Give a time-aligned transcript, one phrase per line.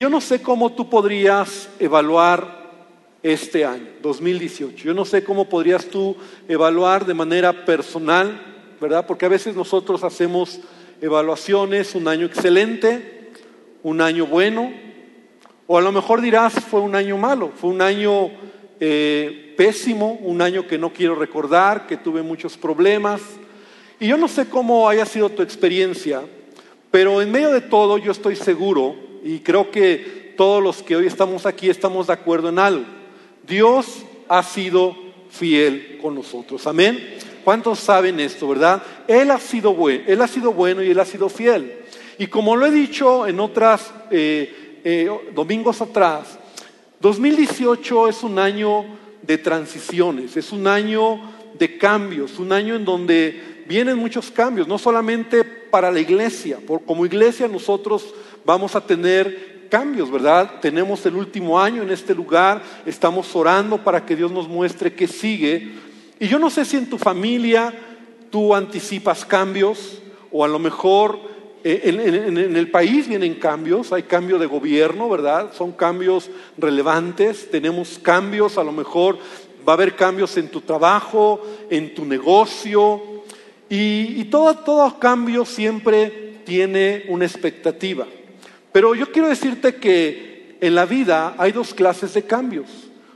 [0.00, 2.70] Yo no sé cómo tú podrías evaluar
[3.20, 4.84] este año, 2018.
[4.84, 8.40] Yo no sé cómo podrías tú evaluar de manera personal,
[8.80, 9.04] ¿verdad?
[9.08, 10.60] Porque a veces nosotros hacemos
[11.00, 13.32] evaluaciones, un año excelente,
[13.82, 14.72] un año bueno,
[15.66, 18.30] o a lo mejor dirás fue un año malo, fue un año
[18.78, 23.20] eh, pésimo, un año que no quiero recordar, que tuve muchos problemas.
[23.98, 26.22] Y yo no sé cómo haya sido tu experiencia,
[26.92, 31.06] pero en medio de todo yo estoy seguro, y creo que todos los que hoy
[31.06, 32.84] estamos aquí estamos de acuerdo en algo.
[33.46, 34.96] Dios ha sido
[35.30, 36.66] fiel con nosotros.
[36.66, 37.16] Amén.
[37.44, 38.82] ¿Cuántos saben esto, verdad?
[39.06, 41.78] Él ha sido bueno, Él ha sido bueno y Él ha sido fiel.
[42.18, 46.38] Y como lo he dicho en otras eh, eh, domingos atrás,
[47.00, 48.84] 2018 es un año
[49.22, 51.20] de transiciones, es un año
[51.58, 57.06] de cambios, un año en donde vienen muchos cambios, no solamente para la iglesia, como
[57.06, 58.14] iglesia nosotros
[58.48, 60.60] vamos a tener cambios, ¿verdad?
[60.62, 65.06] Tenemos el último año en este lugar, estamos orando para que Dios nos muestre qué
[65.06, 65.74] sigue.
[66.18, 67.74] Y yo no sé si en tu familia
[68.30, 70.00] tú anticipas cambios
[70.32, 71.20] o a lo mejor
[71.62, 75.52] eh, en, el país vienen cambios, hay cambio de gobierno, ¿verdad?
[75.52, 79.18] Son cambios relevantes, tenemos cambios, a lo mejor
[79.68, 83.02] va a haber cambios en tu trabajo, en tu negocio,
[83.68, 88.06] y, y todo, todo cambio siempre tiene una expectativa.
[88.72, 92.68] Pero yo quiero decirte que en la vida hay dos clases de cambios.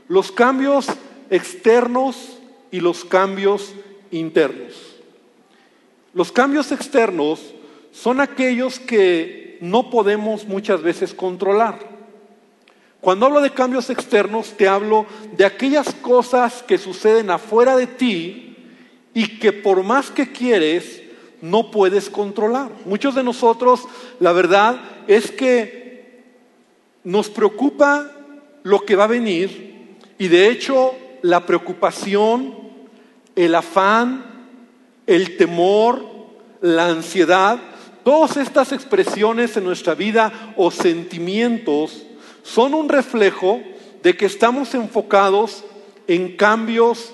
[0.08, 0.86] Los cambios
[1.30, 2.38] externos
[2.70, 3.72] y los cambios
[4.10, 4.74] internos.
[6.14, 7.40] Los cambios externos
[7.90, 11.78] son aquellos que no podemos muchas veces controlar.
[13.00, 15.06] Cuando hablo de cambios externos, te hablo
[15.36, 18.56] de aquellas cosas que suceden afuera de ti
[19.14, 21.02] y que por más que quieres,
[21.40, 22.70] no puedes controlar.
[22.84, 23.82] Muchos de nosotros,
[24.20, 26.22] la verdad es que
[27.04, 28.10] nos preocupa
[28.62, 32.54] lo que va a venir y de hecho la preocupación,
[33.34, 34.24] el afán,
[35.06, 36.04] el temor,
[36.60, 37.58] la ansiedad,
[38.04, 42.04] todas estas expresiones en nuestra vida o sentimientos
[42.42, 43.60] son un reflejo
[44.02, 45.64] de que estamos enfocados
[46.08, 47.12] en cambios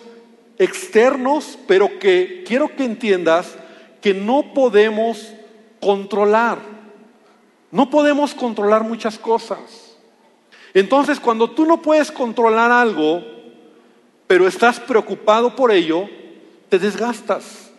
[0.58, 3.54] externos, pero que quiero que entiendas
[4.00, 5.32] que no podemos
[5.80, 6.77] controlar.
[7.70, 9.96] No podemos controlar muchas cosas.
[10.74, 13.22] Entonces, cuando tú no puedes controlar algo,
[14.26, 16.08] pero estás preocupado por ello,
[16.68, 17.70] te desgastas.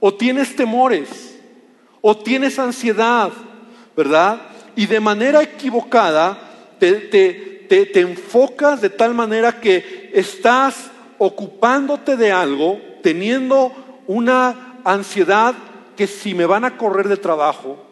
[0.00, 1.38] O tienes temores,
[2.00, 3.30] o tienes ansiedad,
[3.96, 4.40] ¿verdad?
[4.76, 6.38] Y de manera equivocada
[6.78, 13.72] te, te enfocas de tal manera que estás ocupándote de algo, teniendo
[14.06, 15.54] una ansiedad
[15.96, 17.83] que si me van a correr de trabajo,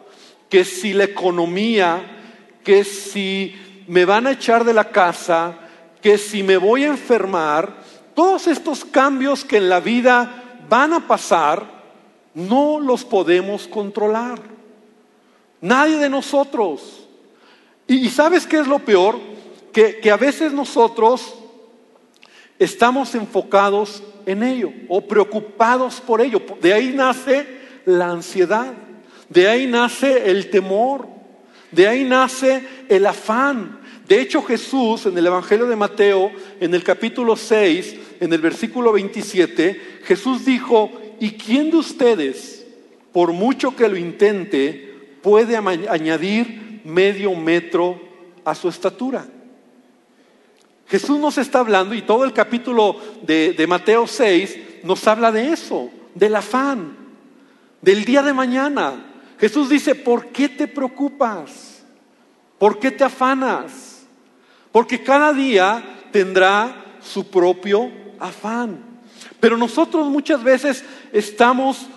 [0.53, 1.99] que si la economía,
[2.63, 3.55] que si
[3.87, 5.57] me van a echar de la casa,
[5.99, 7.81] que si me voy a enfermar,
[8.13, 11.65] todos estos cambios que en la vida van a pasar,
[12.35, 14.43] no los podemos controlar.
[15.59, 17.07] Nadie de nosotros.
[17.87, 19.19] Y, sabes qué es lo peor?
[19.71, 21.33] Que, que a veces nosotros
[22.59, 26.39] estamos enfocados en ello o preocupados por ello.
[26.61, 27.47] De ahí nace
[27.85, 28.71] la ansiedad,
[29.33, 31.07] de ahí nace el temor,
[31.71, 33.79] de ahí nace el afán.
[34.07, 38.93] De hecho Jesús en el Evangelio de Mateo, en el capítulo 6, en el versículo
[38.93, 42.65] 27, Jesús dijo, ¿y quién de ustedes,
[43.11, 47.99] por mucho que lo intente, puede añadir medio metro
[48.45, 49.25] a su estatura?
[50.87, 55.89] Jesús nos está hablando, y todo el capítulo de, Mateo 6 nos habla de eso,
[56.13, 56.97] del afán,
[57.81, 59.12] del día de mañana.
[59.43, 61.83] Jesús dice, ¿por qué te preocupas?
[62.57, 64.05] ¿Por qué te afanas?
[64.71, 65.83] Porque cada día
[66.13, 68.79] tendrá su propio afán.
[69.41, 71.87] Pero nosotros muchas veces estamos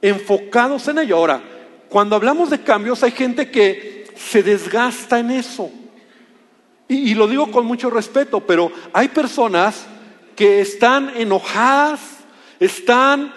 [0.00, 1.18] enfocados en ello.
[1.18, 1.40] Ahora,
[1.88, 5.70] cuando hablamos de cambios, hay gente que se desgasta en eso.
[6.88, 9.86] Y, lo digo con mucho respeto, pero hay personas
[10.34, 12.00] que están enojadas,
[12.58, 13.32] están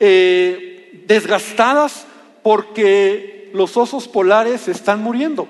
[0.00, 2.06] eh, desgastadas
[2.46, 5.48] porque los osos polares están muriendo.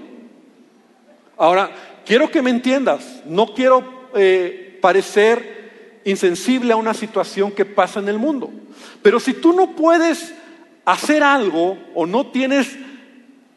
[1.37, 1.71] Ahora,
[2.07, 8.09] quiero que me entiendas, no quiero eh, parecer insensible a una situación que pasa en
[8.09, 8.51] el mundo,
[9.03, 10.33] pero si tú no puedes
[10.87, 12.75] hacer algo o no tienes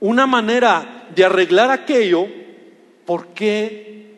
[0.01, 2.27] una manera de arreglar aquello,
[3.06, 4.18] ¿por qué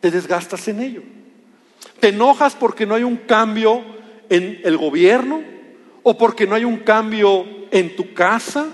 [0.00, 1.02] te desgastas en ello.
[2.00, 3.82] Te enojas porque no hay un cambio
[4.28, 5.40] en el gobierno,
[6.02, 8.66] o porque no hay un cambio en tu casa,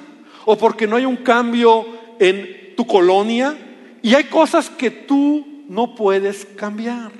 [0.44, 1.86] o porque no hay un cambio
[2.18, 3.58] en tu colonia,
[4.02, 7.10] Y hay cosas que tú no puedes cambiar.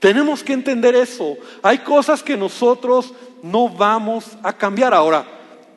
[0.00, 1.36] Tenemos que entender eso.
[1.62, 4.92] Hay cosas que nosotros no vamos a cambiar.
[4.92, 5.24] Ahora,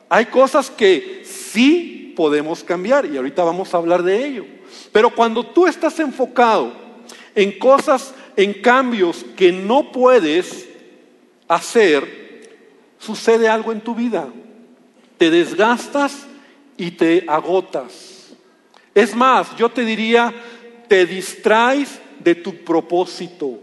[0.08, 4.46] hay cosas que sí podemos cambiar y ahorita vamos a hablar de ello.
[4.90, 6.72] Pero cuando tú estás enfocado
[7.36, 10.68] en cosas, en cambios que no puedes
[11.46, 12.25] hacer,
[12.98, 14.28] sucede algo en tu vida.
[15.18, 16.26] Te desgastas
[16.76, 18.34] y te agotas.
[18.94, 20.32] Es más, yo te diría,
[20.88, 23.58] te distraes de tu propósito.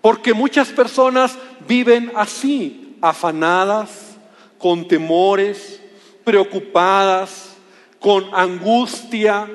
[0.00, 4.16] Porque muchas personas viven así, afanadas,
[4.58, 5.80] con temores,
[6.24, 7.56] preocupadas,
[7.98, 9.48] con angustia,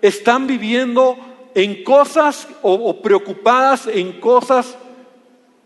[0.00, 1.16] están viviendo
[1.54, 4.76] en cosas o, preocupadas en cosas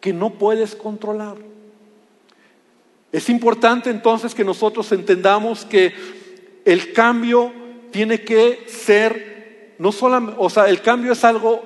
[0.00, 1.49] que no puedes controlar.
[3.12, 5.92] Es importante entonces que nosotros entendamos que
[6.64, 7.52] el cambio
[7.90, 11.62] tiene que ser, no solamente, o sea, el cambio es algo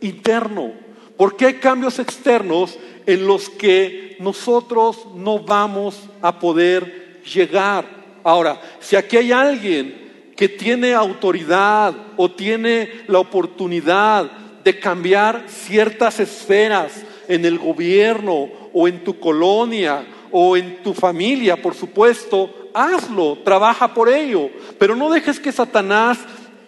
[0.00, 0.72] interno,
[1.16, 2.76] porque hay cambios externos
[3.06, 7.84] en los que nosotros no vamos a poder llegar.
[8.24, 14.30] Ahora, si aquí hay alguien que tiene autoridad o tiene la oportunidad
[14.64, 21.60] de cambiar ciertas esferas en el gobierno o en tu colonia o en tu familia,
[21.60, 26.18] por supuesto, hazlo, trabaja por ello, pero no dejes que Satanás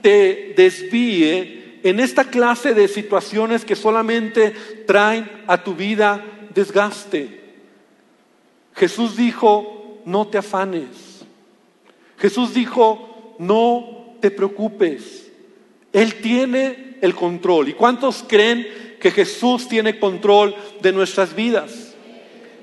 [0.01, 4.51] te desvíe en esta clase de situaciones que solamente
[4.87, 6.25] traen a tu vida
[6.55, 7.41] desgaste.
[8.75, 11.25] Jesús dijo, no te afanes.
[12.19, 15.31] Jesús dijo, no te preocupes.
[15.93, 17.69] Él tiene el control.
[17.69, 18.67] ¿Y cuántos creen
[19.01, 21.92] que Jesús tiene control de nuestras vidas?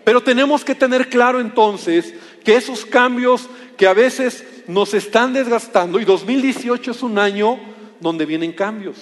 [0.04, 2.13] Pero tenemos que tener claro entonces
[2.44, 7.60] que esos cambios que a veces nos están desgastando, y 2018 es un año
[8.00, 8.98] donde vienen cambios.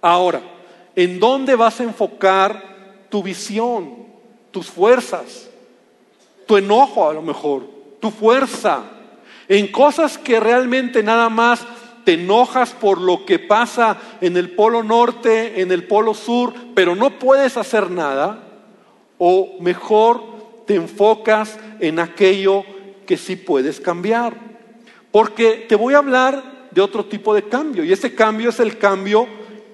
[0.00, 0.42] Ahora,
[0.96, 4.06] ¿en dónde vas a enfocar tu visión,
[4.50, 5.48] tus fuerzas,
[6.46, 7.64] tu enojo a lo mejor,
[8.00, 8.82] tu fuerza?
[9.48, 11.64] En cosas que realmente nada más
[12.04, 16.96] te enojas por lo que pasa en el polo norte, en el polo sur, pero
[16.96, 18.51] no puedes hacer nada,
[19.24, 22.64] o mejor te enfocas en aquello
[23.06, 24.34] que sí puedes cambiar.
[25.12, 28.78] Porque te voy a hablar de otro tipo de cambio, y ese cambio es el
[28.78, 29.28] cambio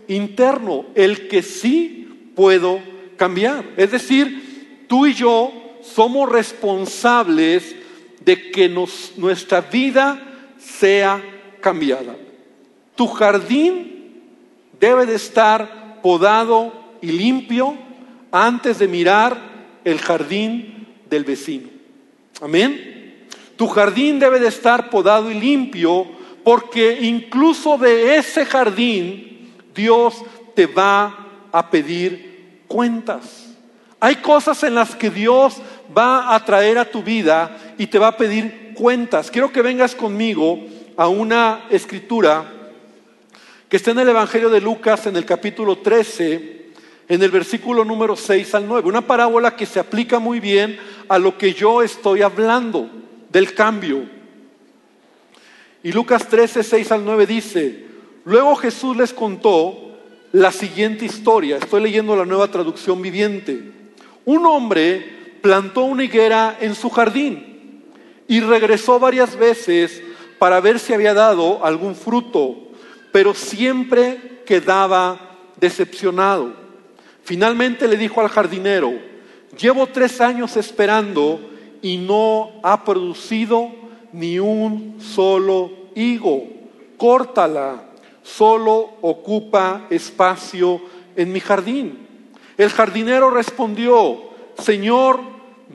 [0.06, 2.78] interno, el que sí puedo
[3.16, 3.64] cambiar.
[3.78, 7.74] Es decir, tú y yo somos responsables
[8.20, 10.20] de que nuestra vida
[10.58, 11.24] sea
[11.62, 12.16] cambiada.
[12.94, 14.24] Tu jardín
[14.78, 16.70] debe de estar podado
[17.00, 17.87] y limpio
[18.30, 19.36] antes de mirar
[19.84, 21.68] el jardín del vecino.
[22.40, 23.26] Amén.
[23.56, 26.06] Tu jardín debe de estar podado y limpio
[26.44, 30.22] porque incluso de ese jardín Dios
[30.54, 33.56] te va a pedir cuentas.
[34.00, 35.56] Hay cosas en las que Dios
[35.96, 39.30] va a traer a tu vida y te va a pedir cuentas.
[39.30, 40.60] Quiero que vengas conmigo
[40.96, 42.44] a una escritura
[43.68, 46.57] que está en el Evangelio de Lucas en el capítulo 13,
[47.08, 48.88] en el versículo número 6 al 9.
[48.88, 50.78] Una parábola que se aplica muy bien
[51.08, 52.90] a lo que yo estoy hablando
[53.30, 54.04] del cambio.
[55.82, 57.84] Y Lucas 13, 6 al 9 dice,
[58.24, 59.96] luego Jesús les contó
[60.32, 61.56] la siguiente historia.
[61.56, 63.72] Estoy leyendo la nueva traducción viviente.
[64.24, 67.82] Un hombre plantó una higuera en su jardín
[68.26, 70.02] y regresó varias veces
[70.38, 72.68] para ver si había dado algún fruto,
[73.12, 76.67] pero siempre quedaba decepcionado.
[77.28, 78.90] Finalmente le dijo al jardinero,
[79.60, 81.38] llevo tres años esperando
[81.82, 83.70] y no ha producido
[84.14, 86.44] ni un solo higo.
[86.96, 87.82] Córtala,
[88.22, 90.80] solo ocupa espacio
[91.16, 91.98] en mi jardín.
[92.56, 95.20] El jardinero respondió, Señor,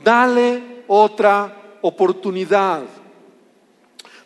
[0.02, 2.82] dale otra oportunidad.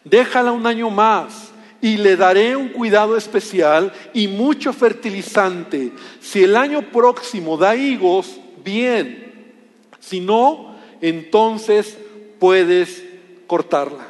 [0.02, 1.47] Déjala un año más
[1.80, 5.92] y le daré un cuidado especial y mucho fertilizante.
[6.20, 9.52] Si el año próximo da higos, bien.
[10.00, 11.96] Si no, entonces
[12.38, 13.04] puedes
[13.46, 14.06] cortarla.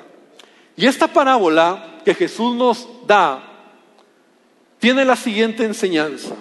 [0.77, 3.45] Y esta parábola que Jesús nos da
[4.79, 6.35] tiene la siguiente enseñanza.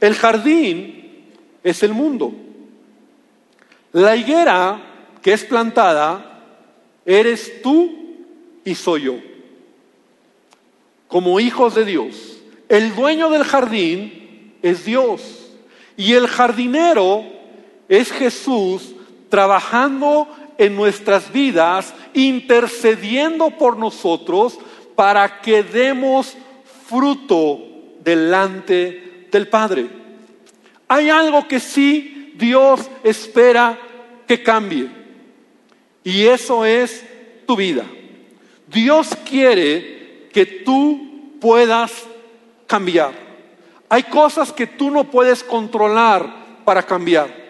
[0.00, 1.26] El jardín
[1.64, 2.32] es el mundo.
[3.92, 4.80] La higuera
[5.22, 6.40] que es plantada
[7.04, 7.90] eres tú
[8.64, 9.31] y soy yo.
[11.12, 12.38] Como hijos de Dios.
[12.70, 15.50] El dueño del jardín es Dios.
[15.94, 17.22] Y el jardinero
[17.86, 18.94] es Jesús
[19.28, 20.26] trabajando
[20.56, 24.58] en nuestras vidas, intercediendo por nosotros
[24.94, 26.34] para que demos
[26.88, 27.58] fruto
[28.02, 29.88] delante del Padre.
[30.88, 33.78] Hay algo que sí Dios espera
[34.26, 34.88] que cambie.
[36.04, 37.04] Y eso es
[37.46, 37.84] tu vida.
[38.66, 40.01] Dios quiere
[40.32, 41.92] que tú puedas
[42.66, 43.12] cambiar.
[43.88, 47.42] Hay cosas que tú no puedes controlar para cambiar.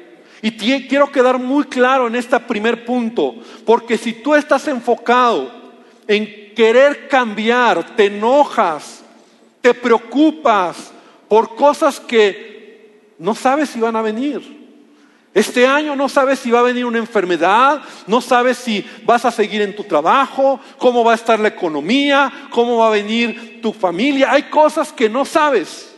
[0.43, 0.51] Y
[0.89, 5.53] quiero quedar muy claro en este primer punto, porque si tú estás enfocado
[6.09, 9.05] en querer cambiar, te enojas,
[9.61, 10.93] te preocupas
[11.29, 14.62] por cosas que no sabes si van a venir.
[15.35, 19.31] Este año no sabes si va a venir una enfermedad, no sabes si vas a
[19.31, 23.73] seguir en tu trabajo, cómo va a estar la economía, cómo va a venir tu
[23.73, 24.31] familia.
[24.31, 25.95] Hay cosas que no sabes.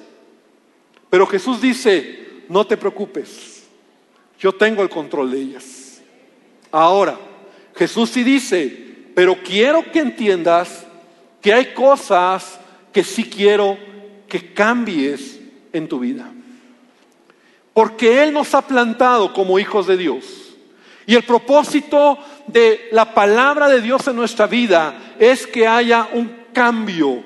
[1.11, 3.55] Pero Jesús dice, no te preocupes
[4.45, 6.03] yo tengo el control de ellas.
[6.71, 7.19] Ahora,
[7.75, 10.87] Jesús sí dice, pero quiero que entiendas
[11.41, 12.61] que hay cosas
[12.93, 13.79] que sí quiero
[14.29, 15.41] que cambies
[15.73, 16.31] en tu vida.
[17.75, 20.25] Porque Él nos ha plantado como hijos de Dios.
[21.07, 26.45] Y el propósito de la palabra de Dios en nuestra vida es que haya un
[26.53, 27.23] cambio.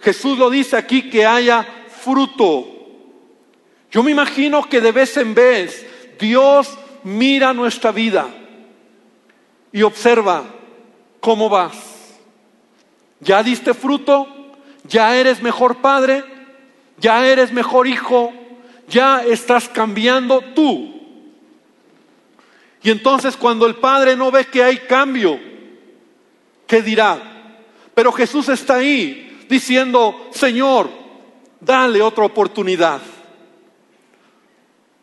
[0.00, 1.66] Jesús lo dice aquí, que haya
[2.02, 2.66] fruto.
[3.90, 5.86] Yo me imagino que de vez en vez
[6.20, 8.28] Dios mira nuestra vida
[9.72, 10.44] y observa
[11.20, 11.76] cómo vas.
[13.20, 14.28] ¿Ya diste fruto?
[14.84, 16.24] ¿Ya eres mejor padre?
[16.98, 18.32] ¿Ya eres mejor hijo?
[18.88, 20.94] ¿Ya estás cambiando tú?
[22.82, 25.38] Y entonces cuando el padre no ve que hay cambio,
[26.66, 27.20] ¿qué dirá?
[27.94, 30.88] Pero Jesús está ahí diciendo, Señor,
[31.60, 33.00] dale otra oportunidad.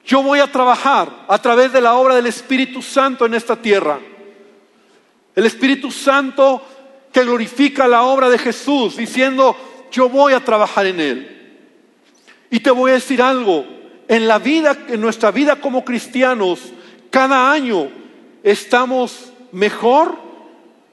[0.06, 4.00] Yo voy a trabajar a través de la obra del Espíritu Santo en esta tierra.
[5.36, 6.62] El Espíritu Santo
[7.12, 9.56] que glorifica la obra de Jesús diciendo,
[9.92, 11.32] yo voy a trabajar en él.
[12.50, 13.66] Y te voy a decir algo,
[14.08, 16.60] en la vida, en nuestra vida como cristianos,
[17.10, 17.90] cada año
[18.44, 20.16] estamos mejor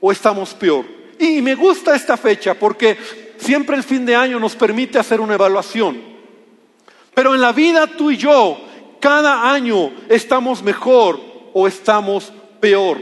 [0.01, 0.85] o estamos peor.
[1.19, 2.97] Y me gusta esta fecha porque
[3.37, 6.01] siempre el fin de año nos permite hacer una evaluación.
[7.15, 8.59] Pero en la vida tú y yo
[9.01, 11.21] cada año estamos mejor
[11.53, 13.01] o estamos peor.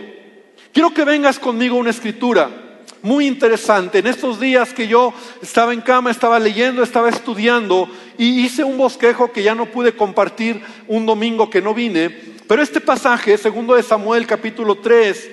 [0.72, 2.69] Quiero que vengas conmigo a una escritura
[3.02, 3.98] muy interesante.
[3.98, 7.88] En estos días que yo estaba en cama, estaba leyendo, estaba estudiando
[8.18, 12.08] y hice un bosquejo que ya no pude compartir un domingo que no vine.
[12.46, 15.30] Pero este pasaje, segundo de Samuel capítulo 3,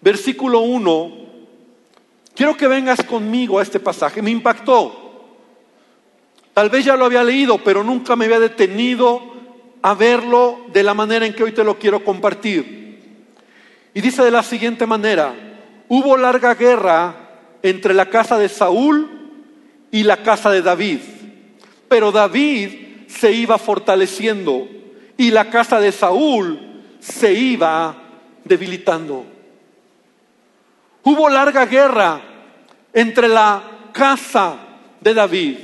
[0.00, 1.12] versículo 1,
[2.34, 4.22] quiero que vengas conmigo a este pasaje.
[4.22, 5.08] Me impactó.
[6.52, 9.22] Tal vez ya lo había leído, pero nunca me había detenido
[9.82, 12.80] a verlo de la manera en que hoy te lo quiero compartir.
[13.94, 15.49] Y dice de la siguiente manera,
[15.90, 17.14] hubo larga guerra
[17.62, 19.10] entre la casa de Saúl
[19.90, 21.00] y la casa de David,
[21.86, 24.66] pero David se iba fortaleciendo
[25.18, 26.58] y la casa de Saúl
[27.00, 27.94] se iba
[28.44, 29.26] debilitando.
[31.02, 32.22] Hubo larga guerra
[32.94, 34.56] entre la casa
[35.02, 35.56] de David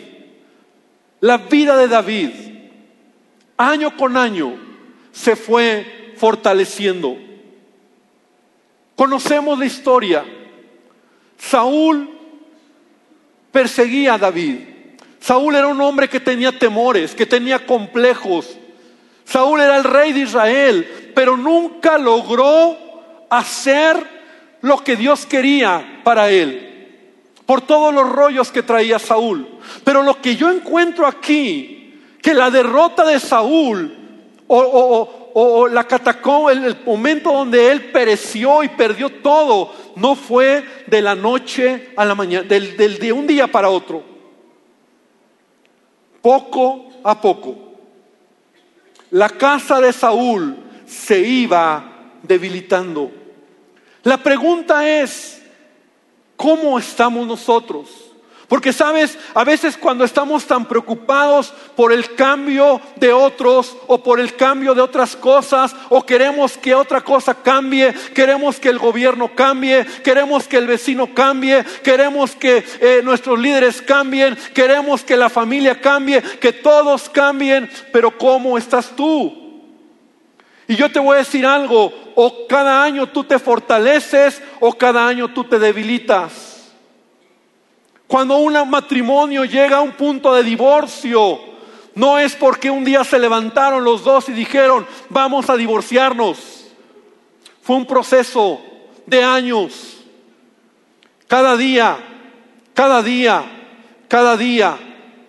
[1.20, 2.30] la vida de David,
[3.56, 4.56] año con año,
[5.12, 7.16] se fue fortaleciendo.
[8.96, 10.24] Conocemos la historia.
[11.38, 12.10] Saúl
[13.52, 14.58] perseguía a David.
[15.20, 18.56] Saúl era un hombre que tenía temores, que tenía complejos.
[19.24, 22.76] Saúl era el rey de Israel, pero nunca logró
[23.30, 23.96] hacer
[24.62, 26.66] lo que Dios quería para él
[27.46, 29.46] por todos los rollos que traía Saúl.
[29.84, 33.96] Pero lo que yo encuentro aquí, que la derrota de Saúl
[34.48, 35.25] o,
[35.70, 41.90] la catacomba, el, momento donde él pereció y perdió todo, no fue de la noche
[41.96, 44.02] a la mañana, del, del, de un día para otro.
[46.22, 47.56] Poco a poco.
[49.10, 53.10] La casa de Saúl se iba debilitando.
[54.02, 55.36] La pregunta es,
[56.36, 58.05] ¿Cómo estamos nosotros?
[58.48, 64.20] Porque sabes, a veces cuando estamos tan preocupados por el cambio de otros o por
[64.20, 69.34] el cambio de otras cosas o queremos que otra cosa cambie, queremos que el gobierno
[69.34, 75.28] cambie, queremos que el vecino cambie, queremos que eh, nuestros líderes cambien, queremos que la
[75.28, 79.46] familia cambie, que todos cambien, pero ¿cómo estás tú?
[80.68, 85.06] Y yo te voy a decir algo, o cada año tú te fortaleces o cada
[85.06, 86.55] año tú te debilitas.
[88.06, 91.40] Cuando un matrimonio llega a un punto de divorcio,
[91.94, 96.66] no es porque un día se levantaron los dos y dijeron, vamos a divorciarnos.
[97.62, 98.60] Fue un proceso
[99.06, 99.96] de años.
[101.26, 101.96] Cada día,
[102.74, 103.44] cada día,
[104.08, 104.78] cada día.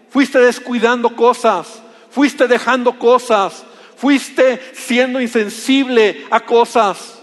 [0.10, 1.82] Fuiste descuidando cosas,
[2.12, 3.64] fuiste dejando cosas,
[3.96, 7.20] fuiste siendo insensible a cosas.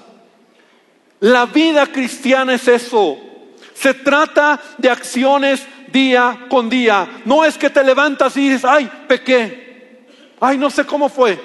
[1.21, 3.19] La vida cristiana es eso.
[3.85, 7.21] Se trata de acciones día con día.
[7.27, 10.07] No es que te levantas y dices, ay, pequé.
[10.41, 11.39] Ay, no sé cómo fue.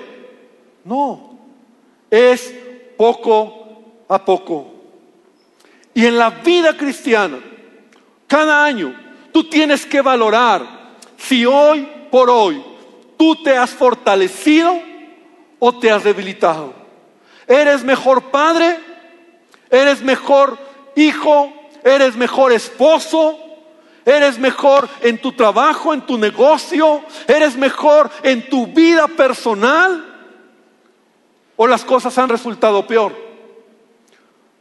[0.86, 1.38] No,
[2.10, 2.56] es
[2.96, 4.74] poco a poco.
[5.94, 7.40] Y en la vida cristiana,
[8.26, 8.96] cada año,
[9.34, 10.66] tú tienes que valorar
[11.18, 12.64] si hoy por hoy
[13.18, 14.80] tú te has fortalecido
[15.60, 16.74] o te has debilitado.
[17.46, 18.80] ¿Eres mejor padre?
[19.70, 20.58] ¿Eres mejor
[20.96, 21.59] hijo?
[21.84, 23.38] ¿Eres mejor esposo?
[24.06, 27.04] ¿Eres mejor en tu trabajo, en tu negocio?
[27.28, 30.06] ¿Eres mejor en tu vida personal?
[31.56, 33.14] ¿O las cosas han resultado peor?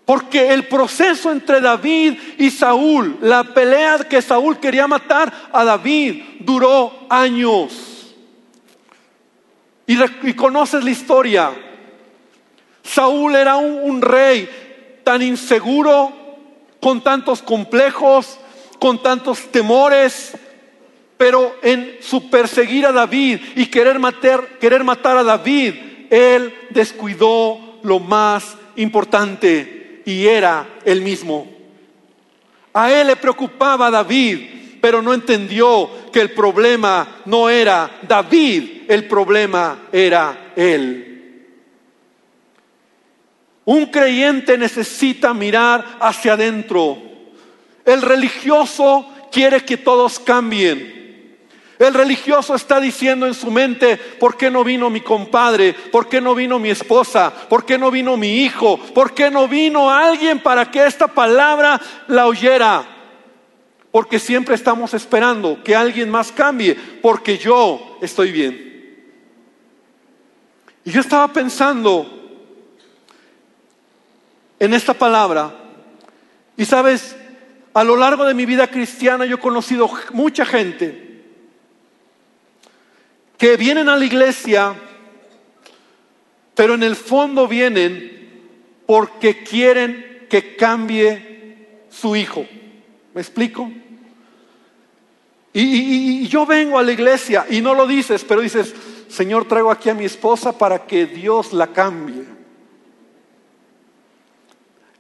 [0.04, 6.22] Porque el proceso entre David y Saúl, la pelea que Saúl quería matar a David,
[6.40, 8.14] duró años.
[9.87, 11.50] Y, conoces la historia.
[12.82, 16.12] Saúl era un rey tan inseguro,
[16.80, 18.38] con tantos complejos,
[18.78, 20.37] con tantos temores,
[21.16, 25.75] pero en su perseguir a David y querer matar, querer matar a David,
[26.11, 31.49] él descuidó lo más importante y era el mismo.
[32.73, 39.06] A él le preocupaba David, pero no entendió que el problema no era David, el
[39.08, 41.07] problema era él.
[43.68, 46.96] Un creyente necesita mirar hacia adentro.
[47.84, 51.37] El religioso quiere que todos cambien.
[51.78, 55.75] El religioso está diciendo en su mente, ¿por qué no vino mi compadre?
[55.75, 57.30] ¿Por qué no vino mi esposa?
[57.30, 58.78] ¿Por qué no vino mi hijo?
[58.78, 62.87] ¿Por qué no vino alguien para que esta palabra la oyera?
[63.90, 69.04] Porque siempre estamos esperando que alguien más cambie, porque yo estoy bien.
[70.87, 72.14] Y yo estaba pensando
[74.59, 75.55] en esta palabra,
[76.57, 77.16] y sabes,
[77.75, 81.23] a lo largo de mi vida cristiana yo he conocido mucha gente
[83.37, 84.75] que vienen a la iglesia,
[86.55, 88.18] pero en el fondo vienen
[88.85, 92.44] porque quieren que cambie su hijo.
[93.14, 93.71] ¿Me explico?
[95.53, 98.75] Y, yo vengo a la iglesia y no lo dices, pero dices,
[99.09, 102.38] Señor, traigo aquí a mi esposa para que Dios la cambie.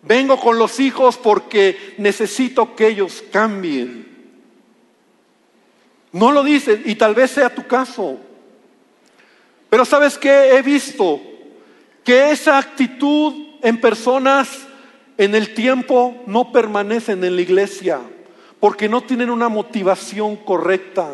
[0.02, 4.06] Vengo con los hijos porque necesito que ellos cambien.
[6.12, 8.18] No lo dices y tal vez sea tu caso.
[9.68, 11.20] Pero sabes que he visto
[12.04, 14.66] que esa actitud en personas
[15.18, 18.00] en el tiempo no permanecen en la iglesia
[18.60, 21.10] porque no tienen una motivación correcta.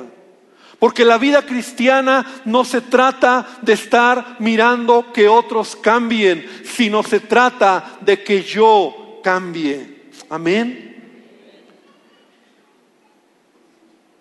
[0.85, 7.21] Porque la vida cristiana no se trata de estar mirando que otros cambien, sino se
[7.21, 10.11] trata de que yo cambie.
[10.29, 11.03] Amén.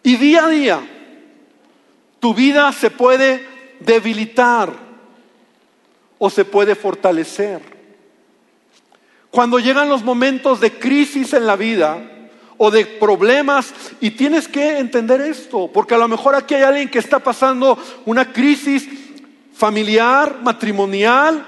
[0.03, 0.79] Y día a día,
[2.21, 3.45] tu vida se puede
[3.81, 4.71] debilitar
[6.17, 7.59] o se puede fortalecer.
[9.29, 12.12] Cuando llegan los momentos de crisis en la vida
[12.65, 16.89] o de problemas, y tienes que entender esto, porque a lo mejor aquí hay alguien
[16.89, 18.87] que está pasando una crisis
[19.53, 21.45] familiar, matrimonial,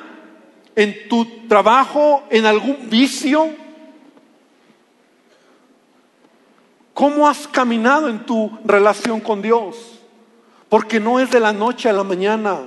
[0.75, 3.47] en tu trabajo, en algún vicio.
[6.93, 9.77] ¿Cómo has caminado en tu relación con Dios?
[10.67, 12.59] Porque no es de la noche a la mañana.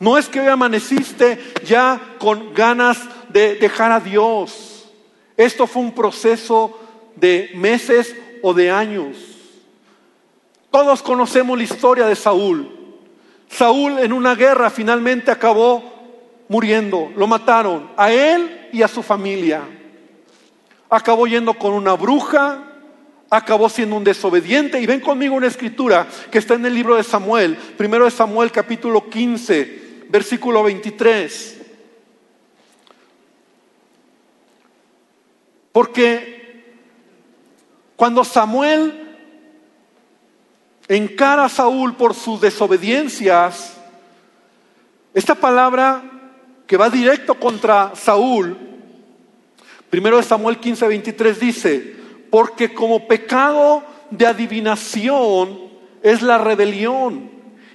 [0.00, 4.90] No es que hoy amaneciste ya con ganas de dejar a Dios.
[5.36, 6.80] Esto fue un proceso
[7.16, 9.16] de meses o de años.
[10.70, 12.68] Todos conocemos la historia de Saúl.
[13.48, 15.94] Saúl en una guerra finalmente acabó
[16.48, 17.12] muriendo.
[17.16, 19.62] Lo mataron a él y a su familia.
[20.90, 22.62] Acabó yendo con una bruja,
[23.30, 24.80] acabó siendo un desobediente.
[24.80, 28.50] Y ven conmigo una escritura que está en el libro de Samuel, primero de Samuel
[28.50, 31.60] capítulo 15, versículo 23.
[35.72, 36.33] Porque
[37.96, 39.16] cuando Samuel
[40.88, 43.76] encara a Saúl por sus desobediencias,
[45.12, 46.02] esta palabra
[46.66, 48.56] que va directo contra Saúl,
[49.90, 51.96] primero de Samuel 15, 23 dice,
[52.30, 55.60] porque como pecado de adivinación
[56.02, 57.30] es la rebelión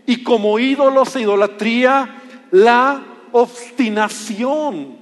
[0.06, 4.98] y como ídolos e idolatría la obstinación.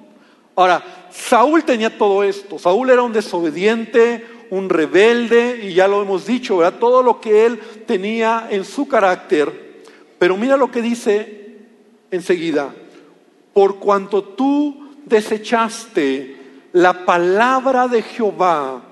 [0.56, 2.60] Ahora, Saúl tenía todo esto.
[2.60, 6.60] Saúl era un desobediente, un rebelde, y ya lo hemos dicho.
[6.80, 9.84] Todo lo que él tenía en su carácter.
[10.18, 11.58] Pero mira lo que dice
[12.12, 12.74] enseguida.
[13.54, 16.38] Por cuanto tú desechaste
[16.74, 18.84] la palabra de Jehová,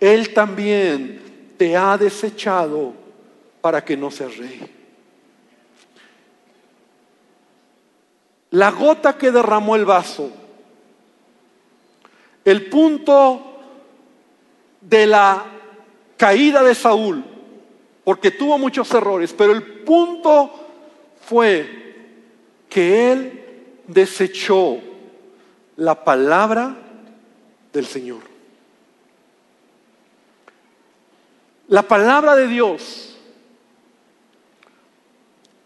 [0.00, 1.20] él también
[1.56, 2.92] te ha desechado
[3.60, 4.60] para que no seas rey.
[8.50, 10.30] La gota que derramó el vaso,
[12.44, 13.51] el punto
[14.82, 15.44] de la
[16.16, 17.24] caída de Saúl,
[18.04, 20.52] porque tuvo muchos errores, pero el punto
[21.24, 21.94] fue
[22.68, 23.44] que él
[23.86, 24.78] desechó
[25.76, 26.76] la palabra
[27.72, 28.20] del Señor.
[31.68, 33.16] La palabra de Dios.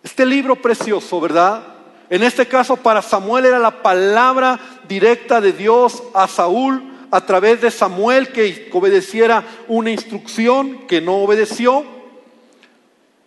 [0.03, 1.63] Este libro precioso, ¿verdad?
[2.09, 7.61] En este caso para Samuel era la palabra directa de Dios a Saúl a través
[7.61, 11.85] de Samuel que obedeciera una instrucción que no obedeció.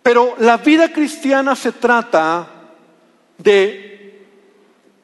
[0.02, 2.48] Pero la vida cristiana se trata
[3.38, 4.24] de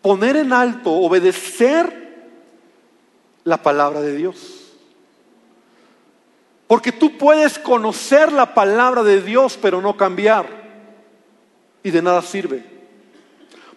[0.02, 2.06] poner en alto, obedecer
[3.44, 4.72] la palabra de Dios.
[6.66, 10.66] Porque tú puedes conocer la palabra de Dios pero no cambiar.
[11.82, 12.75] Y de nada sirve.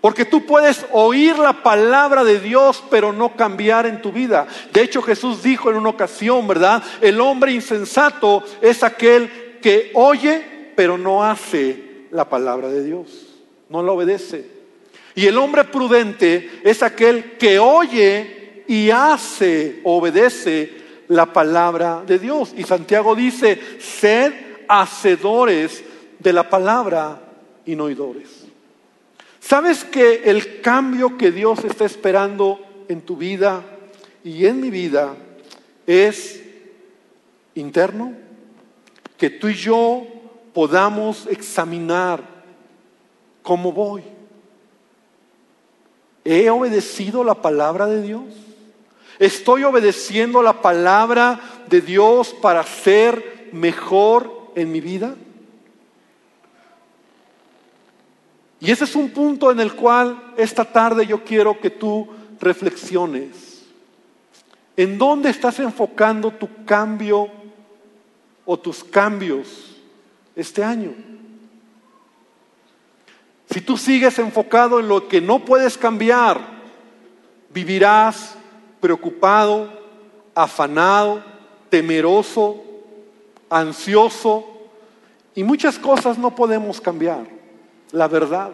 [0.01, 4.47] Porque tú puedes oír la palabra de Dios, pero no cambiar en tu vida.
[4.71, 6.81] De hecho, Jesús dijo en una ocasión, ¿verdad?
[7.01, 13.27] El hombre insensato es aquel que oye, pero no hace la palabra de Dios.
[13.67, 14.45] No la obedece.
[15.15, 20.71] Y el hombre prudente es aquel que oye y hace, obedece
[21.09, 22.53] la palabra de Dios.
[22.55, 24.31] Y Santiago dice, sed
[24.69, 25.83] hacedores
[26.19, 27.19] de la palabra
[27.65, 28.38] y no oidores.
[29.39, 33.63] ¿Sabes que el cambio que Dios está esperando en tu vida
[34.23, 35.15] y en mi vida
[35.87, 36.43] es
[37.55, 38.13] interno?
[39.17, 40.05] Que tú y yo
[40.53, 42.21] podamos examinar
[43.41, 44.03] cómo voy.
[46.25, 48.25] ¿He obedecido la palabra de Dios?
[49.19, 55.15] ¿Estoy obedeciendo la palabra de Dios para ser mejor en mi vida?
[58.59, 62.07] Y ese es un punto en el cual esta tarde yo quiero que tú
[62.41, 63.63] reflexiones.
[64.75, 67.29] ¿En dónde estás enfocando tu cambio
[68.45, 69.77] o tus cambios
[70.35, 70.93] este año?
[73.49, 76.39] Si tú sigues enfocado en lo que no puedes cambiar,
[77.53, 78.35] vivirás
[78.79, 79.69] preocupado,
[80.35, 81.23] afanado,
[81.69, 82.61] temeroso,
[83.49, 84.45] ansioso
[85.33, 87.38] y muchas cosas no podemos cambiar
[87.91, 88.51] la verdad.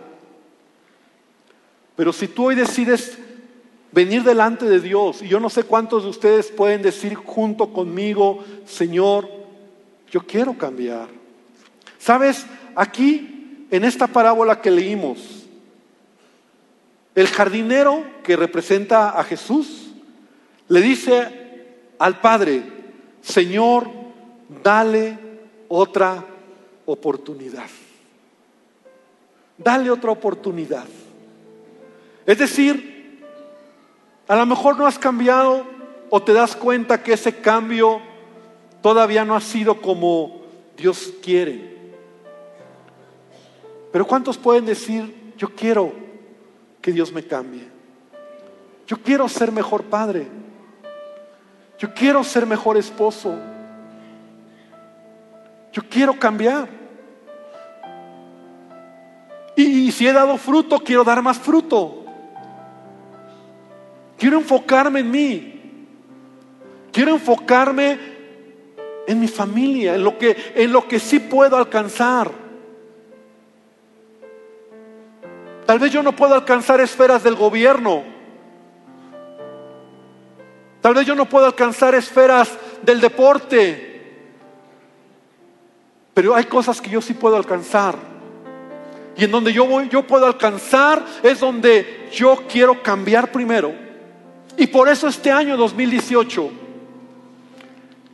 [1.95, 3.17] Pero si tú hoy decides
[3.91, 8.43] venir delante de Dios, y yo no sé cuántos de ustedes pueden decir junto conmigo,
[8.65, 9.29] Señor,
[10.11, 11.07] yo quiero cambiar.
[11.97, 12.45] Sabes,
[12.75, 15.45] aquí en esta parábola que leímos,
[17.15, 19.93] el jardinero que representa a Jesús
[20.67, 21.45] le dice
[21.97, 22.63] al Padre,
[23.21, 23.89] Señor,
[24.61, 25.17] dale
[25.69, 26.25] otra
[26.85, 27.69] oportunidad.
[29.57, 30.85] Dale otra oportunidad.
[32.25, 33.23] Es decir,
[34.27, 35.65] a lo mejor no has cambiado
[36.09, 38.01] o te das cuenta que ese cambio
[38.81, 40.41] todavía no ha sido como
[40.77, 41.75] Dios quiere.
[43.91, 45.93] Pero ¿cuántos pueden decir, yo quiero
[46.81, 47.67] que Dios me cambie?
[48.87, 50.27] Yo quiero ser mejor padre.
[51.77, 53.35] Yo quiero ser mejor esposo.
[55.71, 56.67] Yo quiero cambiar.
[59.55, 62.03] Y, si he dado fruto, quiero dar más fruto.
[64.17, 65.61] Quiero enfocarme en mí.
[66.91, 67.97] Quiero enfocarme
[69.07, 72.31] en mi familia, en lo que, en lo que sí puedo alcanzar.
[75.65, 78.03] Tal vez yo no puedo alcanzar esferas del gobierno.
[80.81, 82.51] Tal vez yo no puedo alcanzar esferas
[82.83, 83.95] del deporte.
[86.13, 88.14] Pero hay cosas que yo sí puedo alcanzar.
[89.17, 93.73] Y en donde yo voy, yo puedo alcanzar, es donde yo quiero cambiar primero.
[94.57, 96.51] Y por eso este año 2018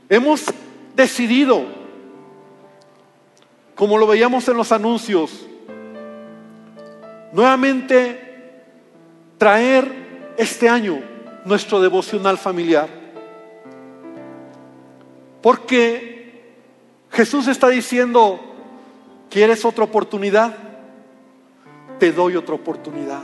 [0.09, 0.45] hemos
[0.95, 1.65] decidido,
[3.75, 5.47] como lo veíamos en los anuncios,
[7.31, 8.63] nuevamente
[9.37, 11.01] traer este año
[11.45, 12.89] nuestro devocional familiar.
[15.41, 16.43] Porque
[17.09, 18.39] Jesús está diciendo,
[19.29, 20.70] ¿quieres otra oportunidad?
[22.01, 23.21] Te doy otra oportunidad.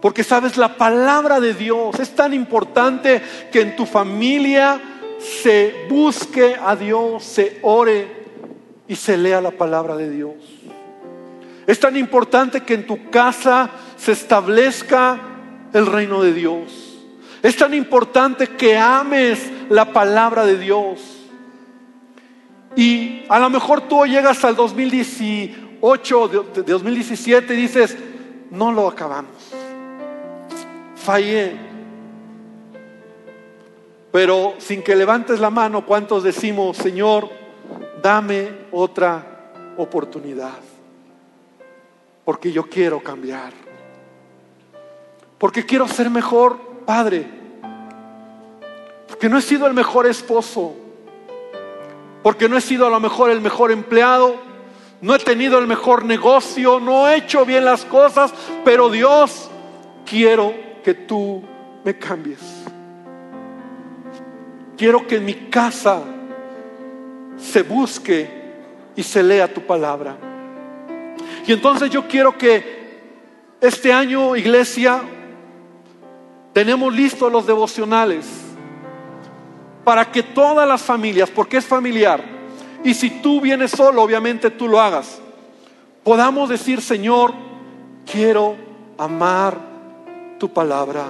[0.00, 3.22] Porque sabes, la palabra de Dios es tan importante
[3.52, 4.80] que en tu familia
[5.20, 8.08] se busque a Dios, se ore
[8.88, 10.34] y se lea la palabra de Dios.
[11.64, 15.20] Es tan importante que en tu casa se establezca
[15.72, 16.98] el reino de Dios.
[17.40, 21.20] Es tan importante que ames la palabra de Dios.
[22.74, 27.96] Y a lo mejor tú llegas al 2018, de 2017 y dices,
[28.50, 29.52] no lo acabamos.
[30.96, 31.56] Fallé.
[34.10, 37.28] Pero sin que levantes la mano, ¿cuántos decimos, Señor,
[38.02, 40.58] dame otra oportunidad?
[42.24, 43.52] Porque yo quiero cambiar.
[45.38, 47.26] Porque quiero ser mejor padre.
[49.06, 50.74] Porque no he sido el mejor esposo.
[52.22, 54.45] Porque no he sido a lo mejor el mejor empleado.
[55.00, 56.80] No he tenido el mejor negocio.
[56.80, 58.32] No he hecho bien las cosas.
[58.64, 59.50] Pero Dios,
[60.04, 61.42] quiero que tú
[61.84, 62.40] me cambies.
[64.76, 66.02] Quiero que en mi casa
[67.36, 68.28] se busque
[68.94, 70.16] y se lea tu palabra.
[71.46, 72.76] Y entonces yo quiero que
[73.60, 75.02] este año, iglesia,
[76.52, 78.26] tenemos listos los devocionales
[79.84, 82.35] para que todas las familias, porque es familiar,
[82.86, 85.18] y si tú vienes solo, obviamente tú lo hagas,
[86.04, 87.34] podamos decir, Señor,
[88.08, 88.54] quiero
[88.96, 89.58] amar
[90.38, 91.06] tu palabra.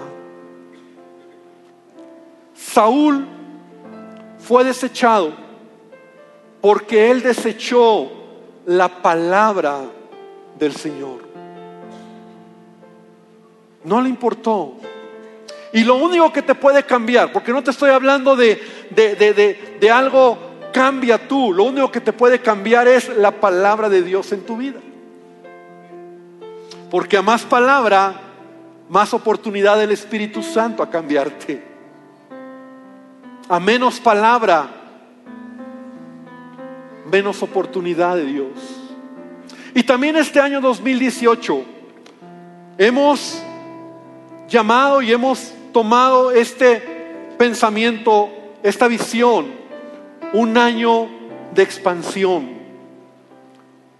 [2.55, 3.27] Saúl
[4.39, 5.35] fue desechado
[6.62, 8.11] porque él desechó
[8.65, 9.83] la palabra
[10.59, 11.19] del Señor.
[13.85, 14.77] No le importó.
[15.75, 19.15] Y lo único que te puede cambiar, porque no te estoy hablando de, de,
[19.79, 20.45] de, algo
[20.77, 24.59] cambia tú, lo único que te puede cambiar es la palabra de Dios en tu
[24.59, 24.79] vida.
[26.91, 28.21] Porque a más palabra,
[28.91, 31.62] más oportunidad del Espíritu Santo a cambiarte
[33.49, 34.69] a menos palabra,
[37.11, 38.51] menos oportunidad de Dios.
[39.75, 41.65] Y también este año 2018
[42.77, 43.43] hemos
[44.47, 46.83] llamado y hemos tomado este
[47.39, 48.29] pensamiento,
[48.62, 49.65] esta visión,
[50.37, 51.09] un año
[51.55, 52.51] de expansión.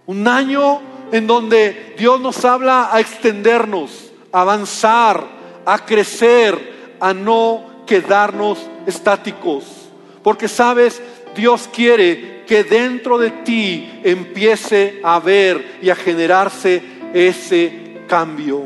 [0.05, 0.79] Un año
[1.11, 5.25] en donde Dios nos habla a extendernos, a avanzar,
[5.65, 9.89] a crecer, a no quedarnos estáticos.
[10.21, 11.01] Porque sabes,
[11.35, 16.83] Dios quiere que dentro de ti empiece a ver y a generarse
[17.15, 18.61] ese cambio.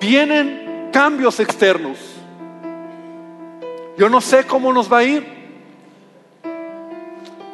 [0.00, 1.98] Vienen cambios externos.
[3.96, 5.35] Yo no sé cómo nos va a ir.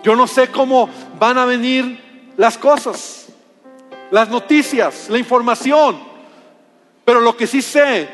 [0.03, 0.89] Yo no sé cómo
[1.19, 3.29] van a venir las cosas,
[4.11, 6.01] las noticias, la información.
[7.05, 8.09] Pero lo que sí sé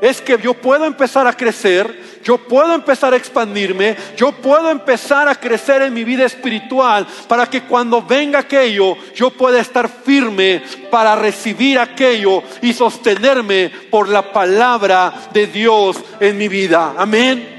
[0.00, 5.28] es que yo puedo empezar a crecer, yo puedo empezar a expandirme, yo puedo empezar
[5.28, 10.62] a crecer en mi vida espiritual para que cuando venga aquello yo pueda estar firme
[10.90, 16.94] para recibir aquello y sostenerme por la palabra de Dios en mi vida.
[16.98, 17.54] Amén.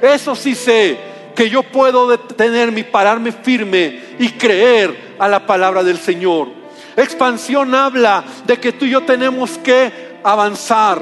[0.00, 0.98] Eso sí sé,
[1.38, 6.48] que yo puedo detenerme y pararme firme y creer a la palabra del Señor.
[6.96, 11.00] Expansión habla de que tú y yo tenemos que avanzar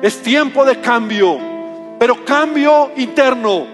[0.00, 1.38] es tiempo de cambio,
[1.98, 3.66] pero cambio interno.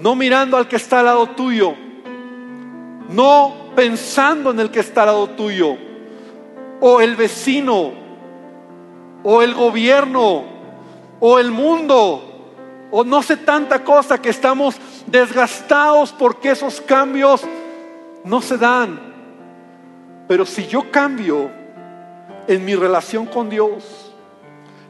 [0.00, 1.72] No mirando al que está al lado tuyo,
[3.08, 5.78] no pensando en el que está al lado tuyo,
[6.82, 7.90] o el vecino,
[9.24, 10.44] o el gobierno,
[11.20, 12.35] o el mundo,
[12.98, 14.74] o no sé tanta cosa que estamos
[15.06, 17.42] desgastados porque esos cambios
[18.24, 18.98] no se dan.
[20.26, 21.50] Pero si yo cambio
[22.48, 24.14] en mi relación con Dios,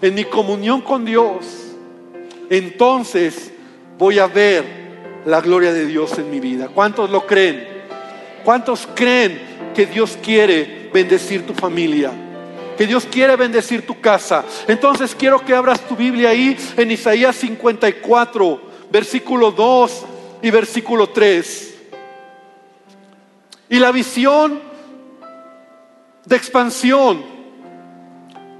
[0.00, 1.74] en mi comunión con Dios,
[2.48, 3.52] entonces
[3.98, 4.64] voy a ver
[5.24, 6.68] la gloria de Dios en mi vida.
[6.68, 7.66] ¿Cuántos lo creen?
[8.44, 12.12] ¿Cuántos creen que Dios quiere bendecir tu familia?
[12.76, 14.44] Que Dios quiere bendecir tu casa.
[14.68, 18.60] Entonces quiero que abras tu Biblia ahí en Isaías 54,
[18.90, 20.04] versículo 2
[20.42, 21.74] y versículo 3.
[23.68, 24.60] Y la visión
[26.24, 27.24] de expansión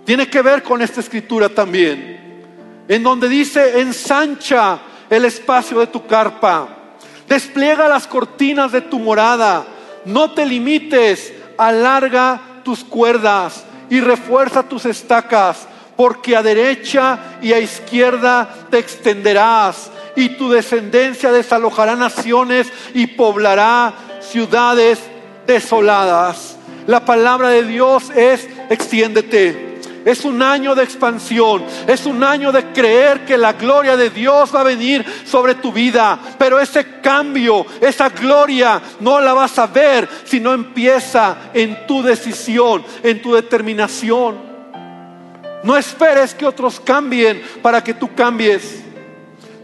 [0.04, 2.44] tiene que ver con esta escritura también,
[2.88, 4.78] en donde dice, ensancha
[5.10, 6.68] el espacio de tu carpa,
[7.28, 9.66] despliega las cortinas de tu morada,
[10.04, 17.58] no te limites, alarga tus cuerdas y refuerza tus estacas, porque a derecha y a
[17.58, 24.98] izquierda te extenderás y tu descendencia desalojará naciones y poblará ciudades
[25.46, 26.56] desoladas.
[26.86, 29.75] La palabra de Dios es extiéndete
[30.06, 31.64] Es un año de expansión.
[31.88, 35.72] Es un año de creer que la gloria de Dios va a venir sobre tu
[35.72, 36.16] vida.
[36.38, 42.04] Pero ese cambio, esa gloria, no la vas a ver si no empieza en tu
[42.04, 44.36] decisión, en tu determinación.
[45.64, 48.85] No esperes que otros cambien para que tú cambies.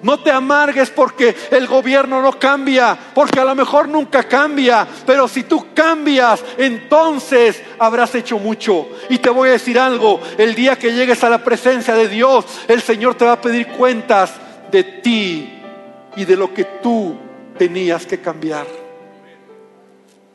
[0.03, 5.29] No te amargues porque el gobierno no cambia, porque a lo mejor nunca cambia, pero
[5.29, 8.89] si tú cambias, entonces habrás hecho mucho.
[9.09, 12.45] Y te voy a decir algo, el día que llegues a la presencia de Dios,
[12.67, 14.33] el Señor te va a pedir cuentas
[14.73, 15.61] de ti
[16.17, 17.17] y de lo que tú
[17.57, 18.67] tenías que cambiar.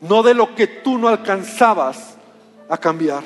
[0.00, 2.16] No de lo que tú no alcanzabas
[2.70, 3.22] a cambiar.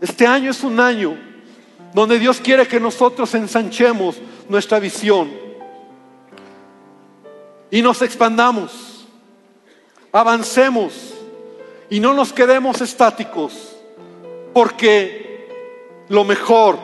[0.00, 1.35] Este año es un año
[1.96, 4.16] donde Dios quiere que nosotros ensanchemos
[4.50, 5.30] nuestra visión
[7.70, 9.06] y nos expandamos,
[10.12, 11.14] avancemos
[11.88, 13.78] y no nos quedemos estáticos,
[14.52, 15.48] porque
[16.10, 16.78] lo mejor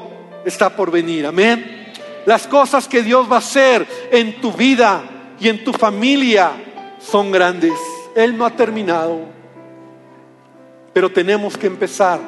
[0.46, 1.26] está por venir.
[1.26, 1.92] Amén.
[2.24, 5.02] Las cosas que Dios va a hacer en tu vida
[5.38, 6.52] y en tu familia
[6.98, 7.78] son grandes.
[8.16, 9.20] Él no ha terminado,
[10.94, 12.18] pero tenemos que empezar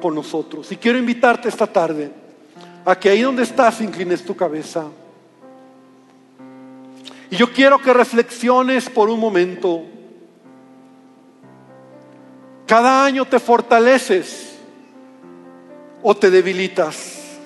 [0.00, 0.70] con nosotros.
[0.70, 2.27] Y quiero invitarte esta tarde
[2.88, 4.86] a que ahí donde estás inclines tu cabeza.
[7.28, 9.82] Y yo quiero que reflexiones por un momento.
[12.66, 14.58] Cada año te fortaleces
[16.02, 17.36] o te debilitas.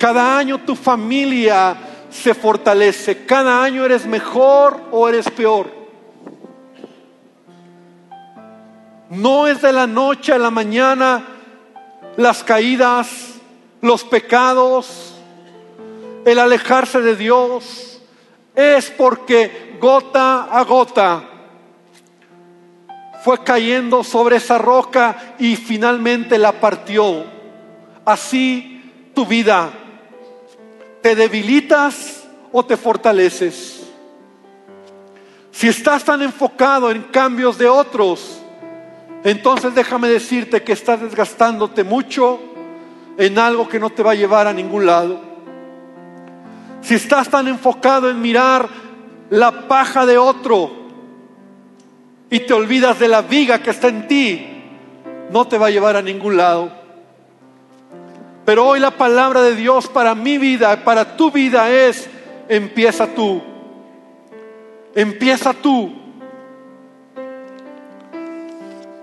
[0.00, 1.76] Cada año tu familia
[2.10, 3.26] se fortalece.
[3.26, 5.70] Cada año eres mejor o eres peor.
[9.10, 11.24] No es de la noche a la mañana
[12.16, 13.33] las caídas,
[13.84, 15.12] los pecados,
[16.24, 18.00] el alejarse de Dios,
[18.56, 21.22] es porque gota a gota
[23.22, 27.26] fue cayendo sobre esa roca y finalmente la partió.
[28.06, 29.70] Así tu vida,
[31.02, 33.82] ¿te debilitas o te fortaleces?
[35.50, 38.38] Si estás tan enfocado en cambios de otros,
[39.24, 42.53] entonces déjame decirte que estás desgastándote mucho
[43.16, 45.20] en algo que no te va a llevar a ningún lado.
[46.80, 48.68] Si estás tan enfocado en mirar
[49.30, 50.70] la paja de otro
[52.30, 54.46] y te olvidas de la viga que está en ti,
[55.30, 56.70] no te va a llevar a ningún lado.
[58.44, 62.08] Pero hoy la palabra de Dios para mi vida, para tu vida es,
[62.48, 63.42] empieza tú.
[64.94, 65.92] Empieza tú.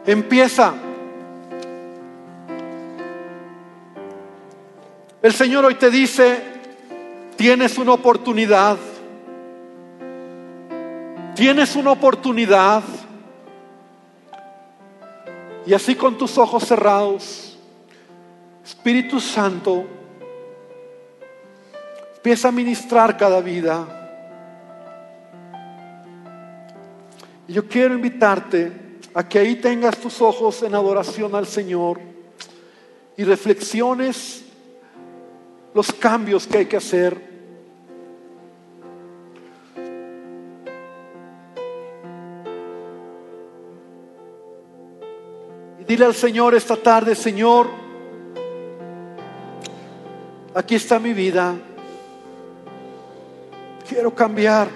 [0.06, 0.74] Empieza.
[5.21, 6.41] El Señor hoy te dice,
[7.36, 8.75] tienes una oportunidad.
[11.36, 12.81] Tienes una oportunidad.
[15.67, 17.55] Y así con tus ojos cerrados,
[18.65, 19.86] Espíritu Santo,
[22.15, 23.86] empieza a ministrar cada vida.
[27.47, 28.71] Y yo quiero invitarte
[29.13, 31.99] a que ahí tengas tus ojos en adoración al Señor
[33.15, 34.45] y reflexiones
[35.73, 37.29] los cambios que hay que hacer.
[45.79, 47.67] Y dile al Señor esta tarde, Señor,
[50.53, 51.55] aquí está mi vida.
[53.88, 54.67] Quiero cambiar.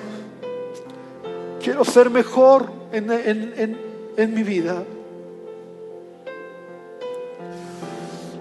[1.61, 3.77] Quiero ser mejor en, en,
[4.17, 4.83] en mi vida.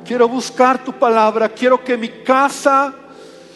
[0.05, 1.49] Quiero buscar tu palabra.
[1.49, 2.95] Quiero que mi casa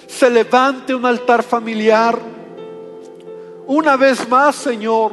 [0.06, 2.18] se levante un altar familiar.
[3.66, 5.12] Una vez más, Señor.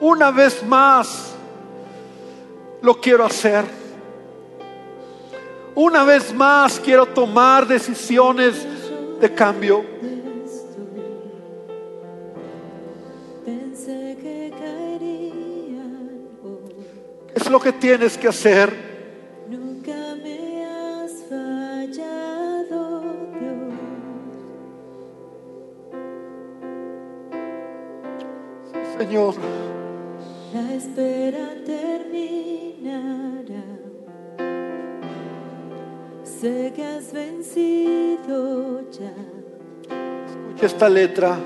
[0.00, 1.34] Una vez más
[2.80, 3.64] lo quiero hacer.
[5.74, 8.66] Una vez más quiero tomar decisiones
[9.20, 9.84] de cambio.
[17.34, 18.91] Es lo que tienes que hacer.
[29.02, 29.34] Señor.
[30.54, 33.64] La espera terminará.
[36.22, 39.12] Sé que has vencido ya.
[40.28, 41.36] Escucha esta letra.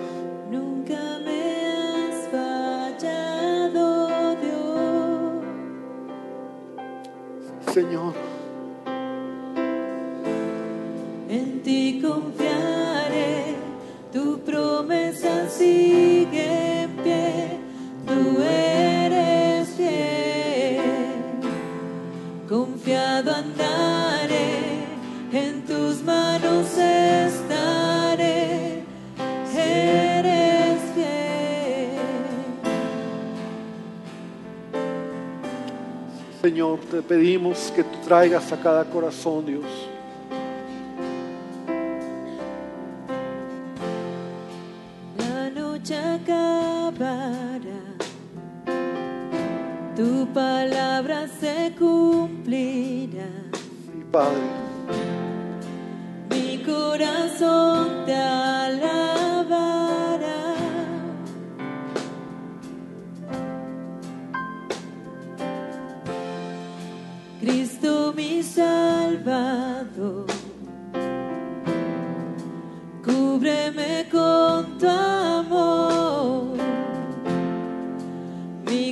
[36.97, 39.65] Te pedimos que tú traigas a cada corazón, Dios.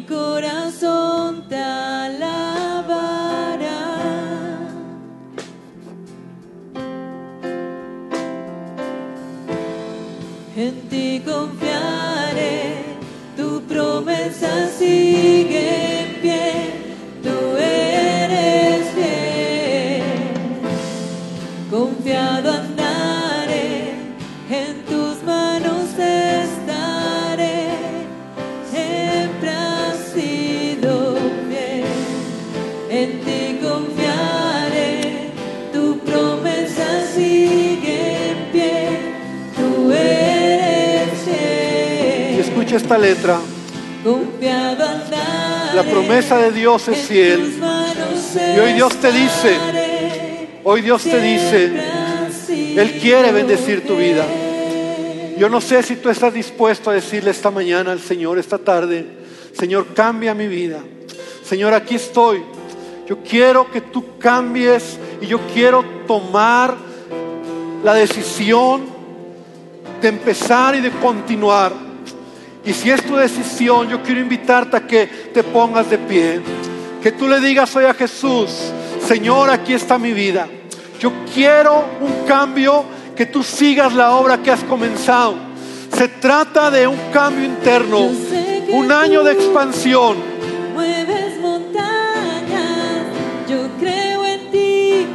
[0.08, 2.24] Corazón te alabará.
[10.56, 12.74] En ti confiaré,
[13.36, 15.83] tu promesa sigue
[42.76, 43.38] esta letra.
[45.74, 47.54] La promesa de Dios es fiel.
[48.56, 49.58] Y hoy Dios te dice,
[50.66, 51.70] Hoy Dios te dice,
[52.48, 54.24] Él quiere bendecir tu vida.
[55.36, 59.04] Yo no sé si tú estás dispuesto a decirle esta mañana al Señor, esta tarde,
[59.52, 60.80] Señor, cambia mi vida.
[61.44, 62.42] Señor, aquí estoy.
[63.06, 66.74] Yo quiero que tú cambies y yo quiero tomar
[67.84, 68.86] la decisión
[70.00, 71.83] de empezar y de continuar.
[72.66, 76.40] Y si es tu decisión, yo quiero invitarte a que te pongas de pie.
[77.02, 78.50] Que tú le digas hoy a Jesús,
[79.06, 80.48] Señor, aquí está mi vida.
[80.98, 82.84] Yo quiero un cambio,
[83.14, 85.34] que tú sigas la obra que has comenzado.
[85.94, 88.08] Se trata de un cambio interno,
[88.70, 90.16] un año de expansión.
[90.72, 93.04] Mueves montañas,
[93.48, 95.06] yo creo en ti.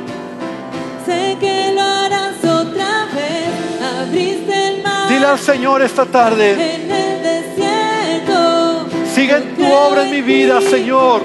[1.06, 4.02] Sé que lo harás otra vez.
[4.02, 6.56] Abriste el mar Dile al Señor esta tarde,
[9.72, 11.22] obra en mi vida, Señor.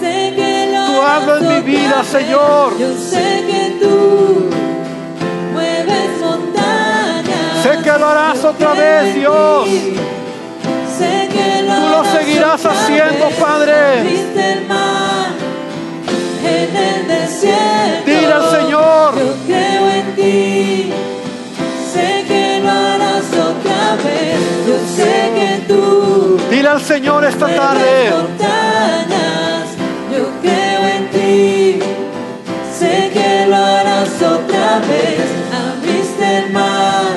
[0.00, 2.04] Sé que lo Tú hablas mi otra vida.
[2.04, 2.78] Señor.
[2.78, 4.50] Yo sé que tú
[5.52, 7.62] mueves montañas.
[7.62, 9.68] Sé que lo harás otra vez, en Dios.
[10.98, 13.28] Sé que lo Tú lo seguirás haciendo.
[13.38, 14.00] Padre.
[14.02, 14.30] En.
[18.04, 19.14] Dile al Señor.
[19.18, 20.92] Yo creo en ti.
[21.92, 24.38] Sé que lo harás otra vez.
[24.66, 26.09] Yo sé que tú
[26.60, 28.10] Dile al Señor esta tarde.
[30.12, 31.78] Yo creo en ti.
[32.78, 35.22] Sé que lo harás otra vez.
[35.56, 37.16] Abriste el mar.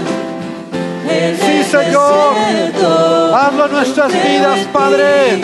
[1.10, 2.36] En Sí, el Señor.
[2.36, 3.36] desierto.
[3.36, 5.36] hazlo en nuestras vidas, en Padre.
[5.36, 5.42] ti.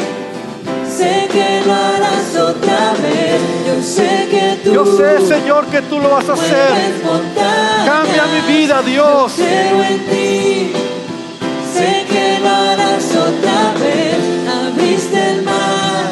[0.98, 3.42] Sé que lo harás otra vez.
[3.68, 6.72] Yo sé que tú Yo sé, Señor, que tú lo vas a hacer.
[7.04, 7.86] montañas.
[7.86, 9.36] Cambia mi vida, Dios.
[9.36, 10.74] Yo creo en ti.
[11.80, 14.18] Sé que lo harás otra vez.
[14.66, 16.12] Abriste el mar.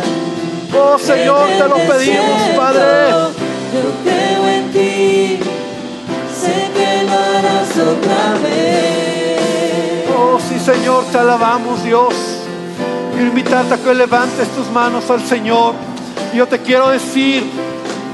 [0.74, 3.10] Oh, Señor, te lo pedimos, Padre.
[3.74, 5.40] Yo creo en ti.
[6.42, 10.08] Sé que lo harás otra vez.
[10.18, 12.14] Oh, sí, Señor, te alabamos, Dios.
[13.14, 15.74] Quiero invitarte a que levantes tus manos al Señor.
[16.34, 17.44] Yo te quiero decir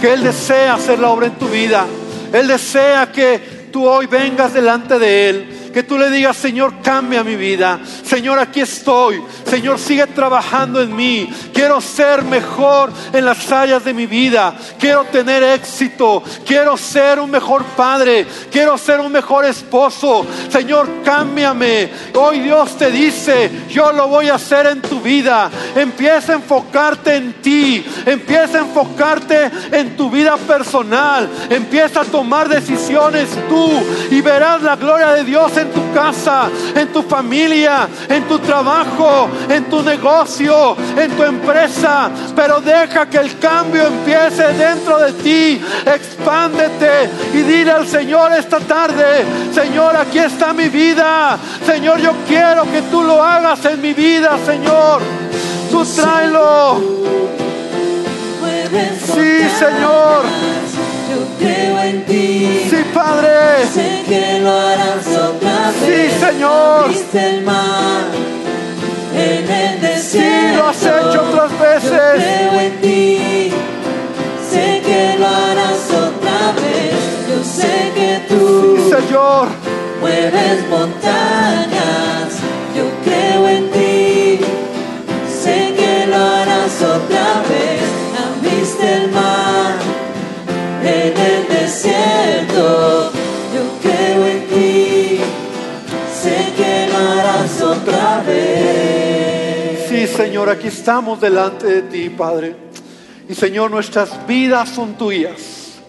[0.02, 1.86] que Él desea hacer la obra en tu vida.
[2.32, 5.53] Él desea que tú hoy vengas delante de Él.
[5.74, 7.80] Que tú le digas, Señor, cambia mi vida.
[8.06, 9.24] Señor, aquí estoy.
[9.50, 11.28] Señor, sigue trabajando en mí.
[11.52, 14.56] Quiero ser mejor en las áreas de mi vida.
[14.80, 16.22] Quiero tener éxito.
[16.46, 18.28] Quiero ser un mejor padre.
[18.52, 20.28] Quiero ser un mejor esposo.
[20.50, 21.90] Señor, cámbiame.
[22.14, 25.50] Hoy Dios te dice, yo lo voy a hacer en tu vida.
[25.76, 27.84] Empieza a enfocarte en ti.
[28.06, 31.28] Empieza a enfocarte en tu vida personal.
[31.50, 33.72] Empieza a tomar decisiones tú
[34.12, 39.30] y verás la gloria de Dios en tu casa, en tu familia, en tu trabajo,
[39.50, 42.10] en tu negocio, en tu empresa.
[42.36, 45.62] Pero deja que el cambio empiece dentro de ti.
[45.86, 51.38] Expándete y dile al Señor esta tarde, Señor, aquí está mi vida.
[51.66, 55.02] Señor, yo quiero que tú lo hagas en mi vida, Señor.
[55.72, 56.82] Tú tráelo.
[59.06, 59.50] Sí.
[59.60, 60.24] Señor.
[61.14, 62.68] Yo creo en ti.
[62.70, 63.68] Sí, Padre.
[63.72, 66.12] Sé que lo harás otra vez.
[66.12, 66.86] Sí, Señor.
[66.86, 68.06] Abriste el mar
[69.16, 70.52] en el desierto.
[70.52, 71.92] Sí, lo has hecho otras veces.
[71.92, 73.52] Yo creo en ti.
[74.50, 76.96] Sé que lo harás otra vez.
[77.30, 78.78] Yo sé que tú.
[78.78, 79.48] Sí, Señor.
[80.02, 82.23] Mueves montañas
[100.16, 102.56] Señor, aquí estamos delante de ti, Padre.
[103.28, 105.80] Y Señor, nuestras vidas son tuyas.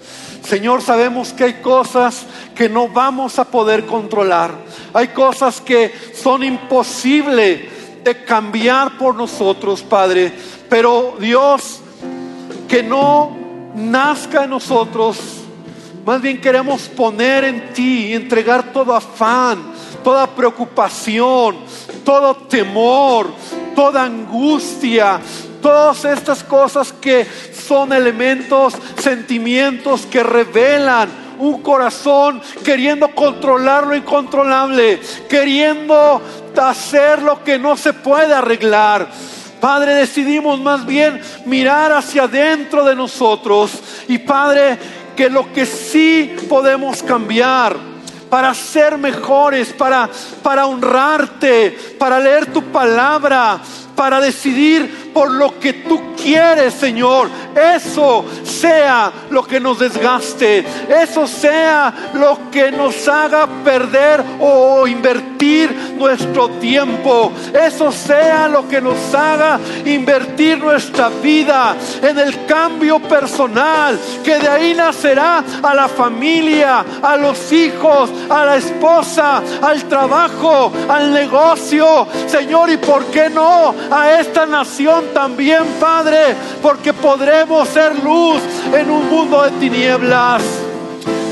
[0.42, 4.52] Señor, sabemos que hay cosas que no vamos a poder controlar.
[4.94, 7.60] Hay cosas que son imposibles
[8.02, 10.32] de cambiar por nosotros, Padre.
[10.70, 11.80] Pero Dios,
[12.66, 13.36] que no
[13.74, 15.18] nazca en nosotros.
[16.06, 19.62] Más bien queremos poner en ti y entregar todo afán,
[20.02, 21.56] toda preocupación,
[22.04, 23.28] todo temor,
[23.74, 25.20] toda angustia,
[25.60, 31.08] todas estas cosas que son elementos, sentimientos que revelan
[31.38, 36.22] un corazón queriendo controlar lo incontrolable, queriendo
[36.56, 39.08] hacer lo que no se puede arreglar.
[39.60, 43.72] Padre, decidimos más bien mirar hacia adentro de nosotros
[44.08, 44.78] y Padre,
[45.16, 47.93] que lo que sí podemos cambiar
[48.34, 50.10] para ser mejores, para,
[50.42, 53.60] para honrarte, para leer tu palabra,
[53.94, 57.30] para decidir por lo que tú quieres, Señor.
[57.54, 60.64] Eso sea lo que nos desgaste.
[60.88, 67.32] Eso sea lo que nos haga perder o invertir nuestro tiempo.
[67.52, 73.98] Eso sea lo que nos haga invertir nuestra vida en el cambio personal.
[74.24, 80.72] Que de ahí nacerá a la familia, a los hijos, a la esposa, al trabajo,
[80.88, 82.08] al negocio.
[82.26, 86.34] Señor, ¿y por qué no a esta nación también, Padre?
[86.62, 88.40] Porque podremos ser luz
[88.72, 90.42] en un mundo de tinieblas.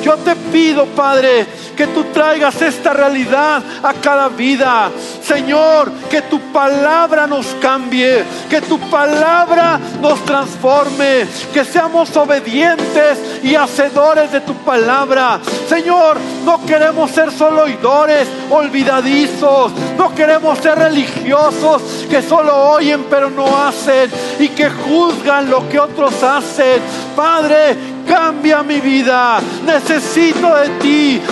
[0.02, 1.46] Yo te pido, Padre,
[1.82, 4.88] que tú traigas esta realidad a cada vida.
[5.20, 13.56] Señor, que tu palabra nos cambie, que tu palabra nos transforme, que seamos obedientes y
[13.56, 15.40] hacedores de tu palabra.
[15.68, 23.28] Señor, no queremos ser solo oidores, olvidadizos, no queremos ser religiosos que solo oyen pero
[23.28, 24.08] no hacen
[24.38, 26.80] y que juzgan lo que otros hacen.
[27.16, 27.76] Padre,
[28.06, 29.40] cambia mi vida.
[29.64, 31.22] Necesito de ti.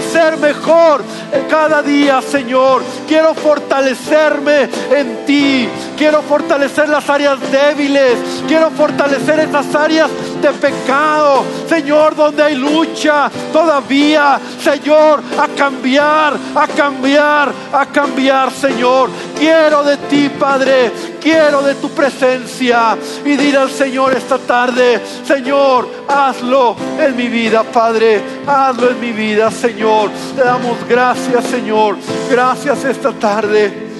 [0.00, 1.02] Ser mejor
[1.48, 2.82] cada día, Señor.
[3.08, 5.68] Quiero fortalecerme en ti.
[5.96, 8.18] Quiero fortalecer las áreas débiles.
[8.48, 11.44] Quiero fortalecer esas áreas de pecado.
[11.68, 14.40] Señor, donde hay lucha todavía.
[14.62, 19.10] Señor, a cambiar, a cambiar, a cambiar, Señor.
[19.38, 20.92] Quiero de ti, Padre.
[21.20, 22.96] Quiero de tu presencia.
[23.24, 28.20] Y dir al Señor esta tarde, Señor, hazlo en mi vida, Padre.
[28.46, 30.10] Hazlo en mi vida, Señor.
[30.36, 31.96] Te damos gracias, Señor.
[32.30, 33.91] Gracias esta tarde.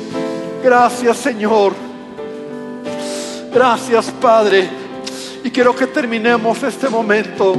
[0.63, 1.73] Gracias, Señor.
[3.53, 4.71] Gracias, Padre.
[5.43, 7.57] Y quiero que terminemos este momento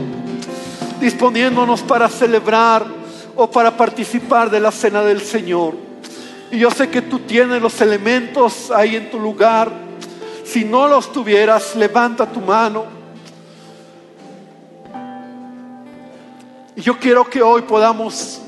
[1.02, 2.86] disponiéndonos para celebrar
[3.36, 5.76] o para participar de la cena del Señor.
[6.50, 9.70] Y yo sé que tú tienes los elementos ahí en tu lugar.
[10.46, 12.86] Si no los tuvieras, levanta tu mano.
[16.78, 18.40] Y yo quiero que hoy podamos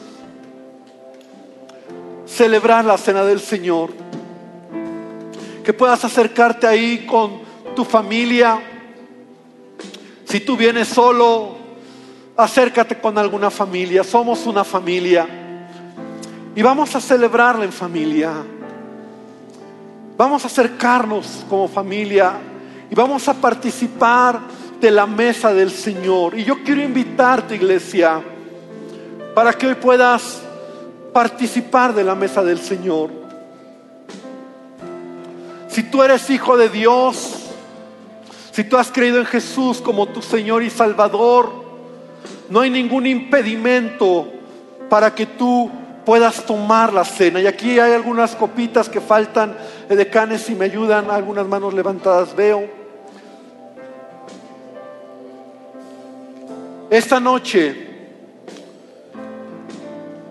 [2.25, 4.05] celebrar la cena del Señor.
[5.65, 7.41] Que puedas acercarte ahí con
[7.75, 8.59] tu familia.
[10.25, 11.57] Si tú vienes solo,
[12.37, 14.03] acércate con alguna familia.
[14.03, 15.27] Somos una familia.
[16.55, 18.31] Y vamos a celebrarla en familia.
[20.15, 22.33] Vamos a acercarnos como familia
[22.89, 24.39] y vamos a participar
[24.79, 26.37] de la mesa del Señor.
[26.37, 28.21] Y yo quiero invitarte, iglesia,
[29.33, 30.41] para que hoy puedas
[31.11, 33.24] participar de la mesa del Señor.
[35.75, 37.49] Si tú eres hijo de Dios,
[38.53, 41.51] si tú has creído en Jesús como tu Señor y Salvador,
[42.49, 44.29] no hay ningún impedimento
[44.89, 45.69] para que tú
[46.05, 47.41] puedas tomar la cena.
[47.41, 49.57] Y aquí hay algunas copitas que faltan
[49.89, 52.69] de canes si me ayudan, algunas manos levantadas veo.
[56.89, 57.89] Esta noche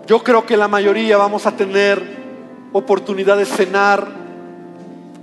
[0.07, 2.01] yo creo que la mayoría vamos a tener
[2.73, 4.24] oportunidad de cenar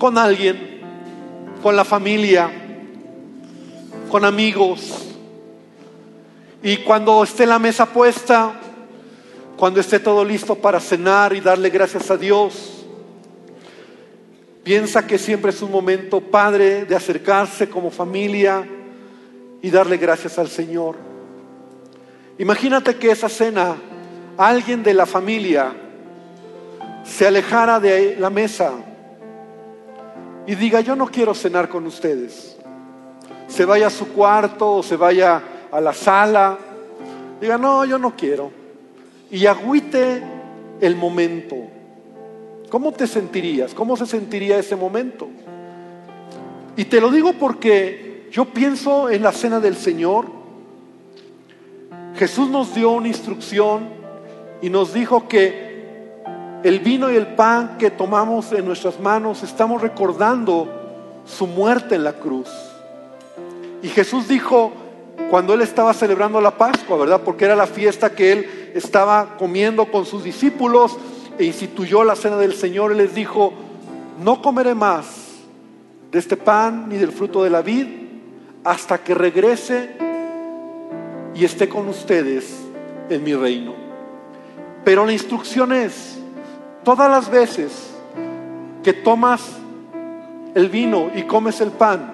[0.03, 0.81] con alguien,
[1.63, 2.51] con la familia,
[4.11, 5.15] con amigos.
[6.61, 8.53] Y cuando esté la mesa puesta,
[9.57, 12.85] cuando esté todo listo para cenar y darle gracias a Dios,
[14.65, 18.67] piensa que siempre es un momento, Padre, de acercarse como familia
[19.63, 20.97] y darle gracias al Señor.
[22.39, 23.77] Imagínate que esa cena
[24.37, 25.73] alguien de la familia
[27.05, 28.73] se alejara de la mesa
[30.47, 32.57] y diga, yo no quiero cenar con ustedes.
[33.47, 36.59] Se vaya a su cuarto o se vaya a la sala.
[37.41, 38.51] Diga, no, yo no quiero.
[39.31, 40.23] Y agüite
[40.81, 41.57] el momento.
[42.71, 43.75] ¿Cómo te sentirías?
[43.75, 45.29] ¿Cómo se sentiría ese momento?
[46.77, 50.27] Y te lo digo porque yo pienso en la cena del Señor.
[52.17, 53.89] Jesús nos dio una instrucción
[54.61, 55.72] y nos dijo que
[56.63, 60.69] el vino y el pan que tomamos en nuestras manos estamos recordando
[61.25, 62.49] su muerte en la cruz.
[63.83, 64.73] Y Jesús dijo,
[65.31, 67.23] cuando él estaba celebrando la Pascua, ¿verdad?
[67.25, 70.97] Porque era la fiesta que él estaba comiendo con sus discípulos
[71.39, 73.53] e instituyó la cena del Señor, él les dijo,
[74.23, 75.07] no comeré más
[76.13, 77.87] de este pan ni del fruto de la vid
[78.63, 79.97] hasta que regrese
[81.35, 82.55] y esté con ustedes
[83.09, 83.75] en mi reino.
[84.85, 86.19] Pero la instrucción es,
[86.85, 87.91] todas las veces
[88.83, 89.43] que tomas
[90.55, 92.13] el vino y comes el pan,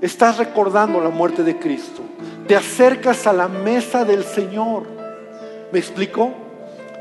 [0.00, 2.02] estás recordando la muerte de Cristo.
[2.46, 4.86] Te acercas a la mesa del Señor.
[5.72, 6.32] ¿Me explico?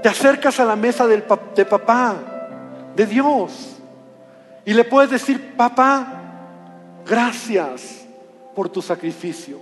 [0.01, 1.23] Te acercas a la mesa del,
[1.55, 2.15] de papá,
[2.95, 3.77] de Dios.
[4.65, 6.07] Y le puedes decir, papá,
[7.05, 8.05] gracias
[8.53, 9.59] por tu sacrificio.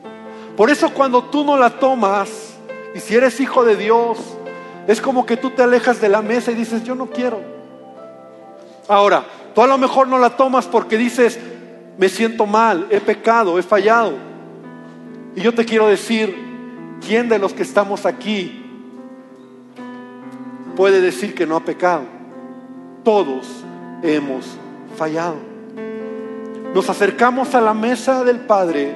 [0.57, 2.55] Por eso cuando tú no la tomas,
[2.93, 4.17] y si eres hijo de Dios,
[4.87, 7.41] es como que tú te alejas de la mesa y dices, yo no quiero.
[8.87, 11.39] Ahora, tú a lo mejor no la tomas porque dices,
[11.97, 14.13] me siento mal, he pecado, he fallado.
[15.35, 16.35] Y yo te quiero decir,
[17.05, 18.63] ¿quién de los que estamos aquí
[20.75, 22.03] puede decir que no ha pecado?
[23.03, 23.47] Todos
[24.03, 24.45] hemos
[24.95, 25.37] fallado.
[26.73, 28.93] Nos acercamos a la mesa del Padre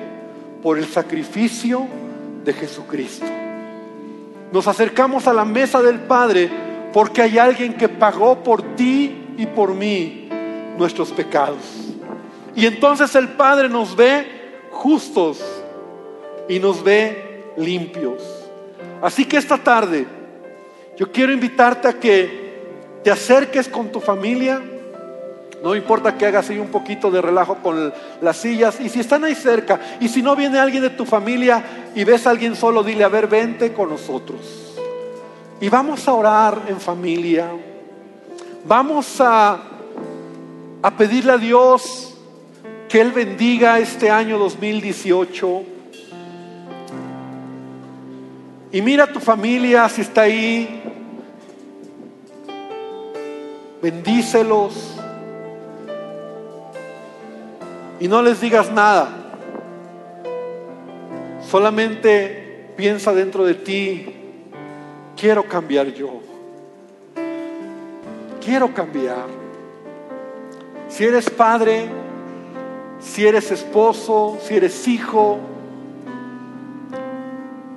[0.62, 1.88] por el sacrificio
[2.44, 3.26] de Jesucristo.
[4.52, 6.50] Nos acercamos a la mesa del Padre
[6.92, 10.30] porque hay alguien que pagó por ti y por mí
[10.78, 11.60] nuestros pecados.
[12.56, 14.26] Y entonces el Padre nos ve
[14.72, 15.44] justos
[16.48, 18.24] y nos ve limpios.
[19.02, 20.08] Así que esta tarde
[20.98, 22.50] yo quiero invitarte a que
[23.04, 24.62] te acerques con tu familia
[25.64, 28.80] no importa que hagas ahí un poquito de relajo con las sillas.
[28.80, 31.64] Y si están ahí cerca, y si no viene alguien de tu familia
[31.96, 34.40] y ves a alguien solo, dile, a ver, vente con nosotros.
[35.60, 37.50] Y vamos a orar en familia.
[38.66, 39.60] Vamos a,
[40.82, 42.14] a pedirle a Dios
[42.88, 45.64] que Él bendiga este año 2018.
[48.72, 50.84] Y mira a tu familia si está ahí.
[53.82, 54.99] Bendícelos
[58.00, 59.10] y no les digas nada.
[61.42, 64.06] Solamente piensa dentro de ti,
[65.18, 66.22] quiero cambiar yo.
[68.44, 69.28] Quiero cambiar.
[70.88, 71.90] Si eres padre,
[73.00, 75.40] si eres esposo, si eres hijo,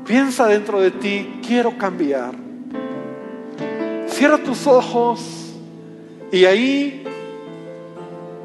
[0.06, 2.34] piensa dentro de ti, quiero cambiar.
[4.08, 5.54] Cierra tus ojos
[6.30, 7.04] y ahí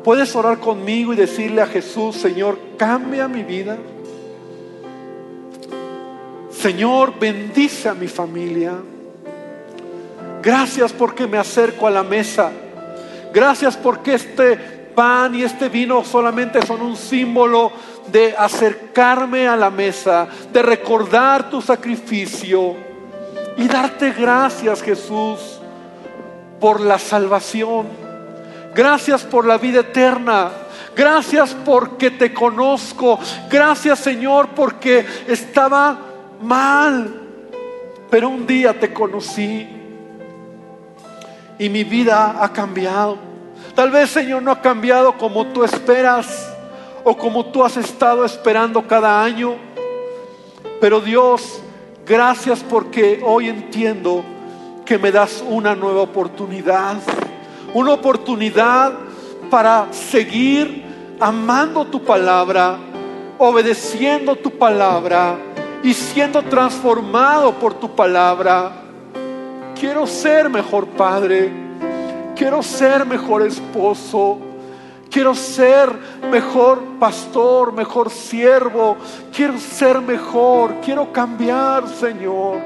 [0.07, 3.75] ¿Puedes orar conmigo y decirle a Jesús, Señor, cambia mi vida?
[6.49, 8.75] Señor, bendice a mi familia.
[10.41, 12.53] Gracias porque me acerco a la mesa.
[13.33, 17.73] Gracias porque este pan y este vino solamente son un símbolo
[18.09, 22.77] de acercarme a la mesa, de recordar tu sacrificio
[23.57, 25.59] y darte gracias, Jesús,
[26.61, 28.06] por la salvación
[28.77, 30.51] Gracias por la vida eterna.
[30.95, 33.17] Gracias porque te conozco.
[33.49, 35.97] Gracias Señor porque estaba
[36.43, 37.23] mal.
[38.11, 39.67] Pero un día te conocí
[41.57, 43.17] y mi vida ha cambiado.
[43.73, 46.47] Tal vez Señor no ha cambiado como tú esperas
[47.03, 49.55] o como tú has estado esperando cada año.
[50.79, 51.61] Pero Dios,
[52.05, 54.23] gracias porque hoy entiendo
[54.85, 56.97] que me das una nueva oportunidad
[57.77, 58.91] una oportunidad
[59.51, 60.83] para seguir
[61.19, 62.75] amando tu palabra,
[63.37, 65.37] obedeciendo tu palabra
[65.83, 68.71] y siendo transformado por tu palabra.
[69.79, 71.51] Quiero ser mejor padre,
[72.35, 74.39] quiero ser mejor esposo,
[75.11, 75.93] quiero ser
[76.31, 78.97] mejor pastor, mejor siervo,
[79.31, 82.57] quiero ser mejor, quiero cambiar, Señor,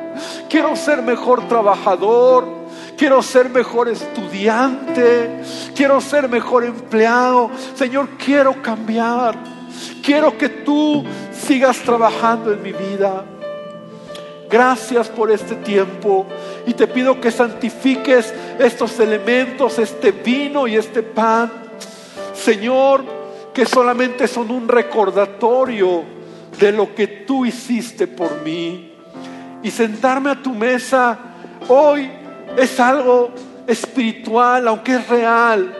[0.47, 2.60] quiero ser mejor trabajador
[3.01, 5.41] quiero ser mejor estudiante,
[5.75, 7.49] quiero ser mejor empleado.
[7.73, 9.33] Señor, quiero cambiar.
[10.03, 13.25] Quiero que tú sigas trabajando en mi vida.
[14.47, 16.27] Gracias por este tiempo
[16.67, 21.51] y te pido que santifiques estos elementos, este vino y este pan.
[22.35, 23.03] Señor,
[23.51, 26.03] que solamente son un recordatorio
[26.59, 28.93] de lo que tú hiciste por mí.
[29.63, 31.17] Y sentarme a tu mesa
[31.67, 32.20] hoy
[32.57, 33.31] es algo
[33.67, 35.73] espiritual, aunque es real,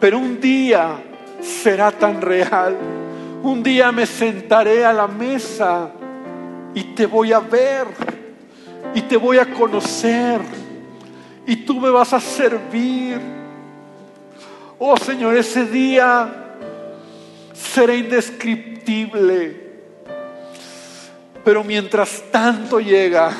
[0.00, 0.96] pero un día
[1.40, 2.76] será tan real.
[3.42, 5.90] Un día me sentaré a la mesa
[6.74, 7.86] y te voy a ver
[8.94, 10.40] y te voy a conocer
[11.46, 13.20] y tú me vas a servir.
[14.78, 16.56] Oh Señor, ese día
[17.52, 19.68] será indescriptible.
[21.44, 23.32] Pero mientras tanto llega,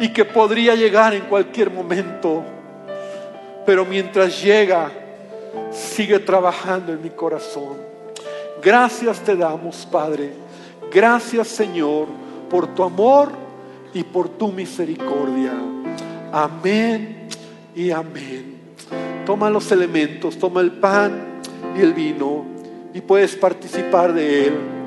[0.00, 2.42] y que podría llegar en cualquier momento,
[3.66, 4.90] pero mientras llega,
[5.70, 7.76] sigue trabajando en mi corazón.
[8.62, 10.32] Gracias te damos, Padre.
[10.90, 12.08] Gracias, Señor,
[12.48, 13.30] por tu amor
[13.92, 15.52] y por tu misericordia.
[16.32, 17.28] Amén
[17.76, 18.58] y amén.
[19.26, 21.40] Toma los elementos, toma el pan
[21.76, 22.46] y el vino
[22.94, 24.79] y puedes participar de él.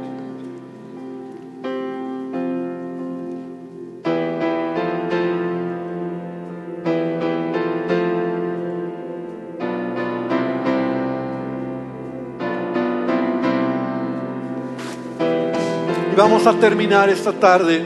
[16.34, 17.84] Vamos a terminar esta tarde.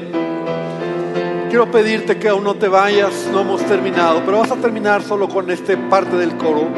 [1.50, 5.28] Quiero pedirte que aún no te vayas, no hemos terminado, pero vas a terminar solo
[5.28, 6.70] con esta parte del coro.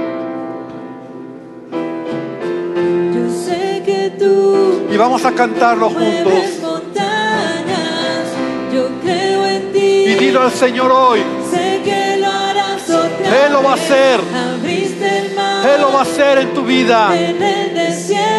[3.13, 6.33] Yo sé que tú Y vamos a cantarlo juntos.
[6.59, 8.25] montañas.
[8.73, 9.79] Yo creo en ti.
[10.07, 11.21] Y dilo al Señor hoy.
[11.51, 14.19] Sé que lo harás otra Él lo va a hacer.
[14.35, 15.69] Abriste el mar.
[15.69, 17.15] Él lo va a hacer en tu vida.
[17.15, 18.38] En el desierto,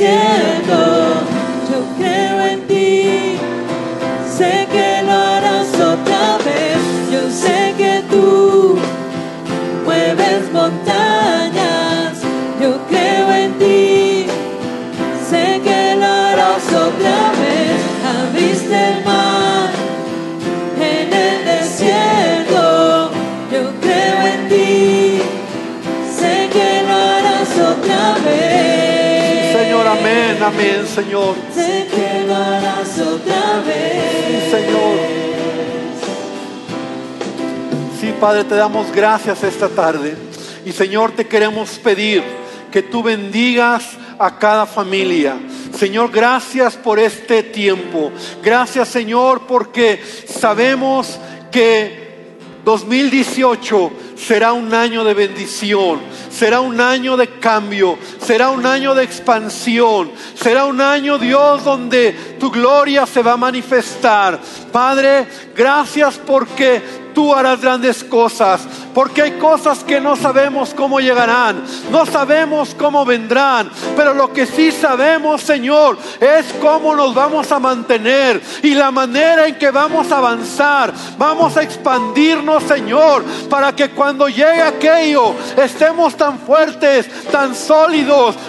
[0.00, 0.93] el
[30.14, 31.34] Amén, amén, Señor.
[31.52, 34.48] Sé que lo harás otra vez.
[34.48, 34.96] Señor.
[38.00, 40.14] Sí, Padre, te damos gracias esta tarde.
[40.64, 42.22] Y Señor, te queremos pedir
[42.70, 45.34] que tú bendigas a cada familia.
[45.76, 48.12] Señor, gracias por este tiempo.
[48.40, 51.18] Gracias, Señor, porque sabemos
[51.50, 52.04] que
[52.64, 56.00] 2018 será un año de bendición,
[56.30, 62.36] será un año de cambio, será un año de expansión, será un año, Dios, donde
[62.40, 64.38] tu gloria se va a manifestar.
[64.72, 66.82] Padre, gracias porque
[67.14, 73.04] tú harás grandes cosas, porque hay cosas que no sabemos cómo llegarán, no sabemos cómo
[73.04, 78.90] vendrán, pero lo que sí sabemos, Señor, es cómo nos vamos a mantener y la
[78.90, 85.34] manera en que vamos a avanzar, vamos a expandirnos, Señor, para que cuando llegue aquello
[85.56, 87.94] estemos tan fuertes, tan sólidos,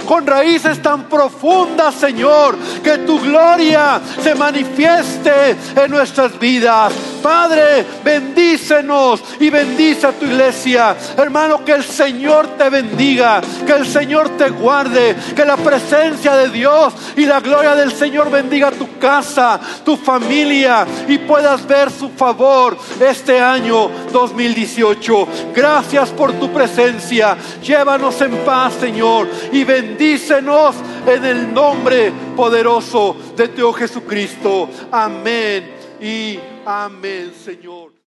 [0.06, 6.94] con raíces tan profundas, Señor, que tu gloria se manifieste en nuestras vidas.
[7.22, 10.96] Padre, bendícenos y bendice a tu iglesia.
[11.18, 16.50] Hermano, que el Señor te bendiga, que el Señor te guarde, que la presencia de
[16.50, 22.10] Dios y la gloria del Señor bendiga tu casa, tu familia y puedas ver su
[22.10, 25.28] favor este año 2018.
[25.56, 27.38] Gracias por tu presencia.
[27.64, 30.76] Llévanos en paz, Señor, y bendícenos
[31.08, 34.70] en el nombre poderoso de tu Jesucristo.
[34.92, 37.95] Amén y amén, Señor.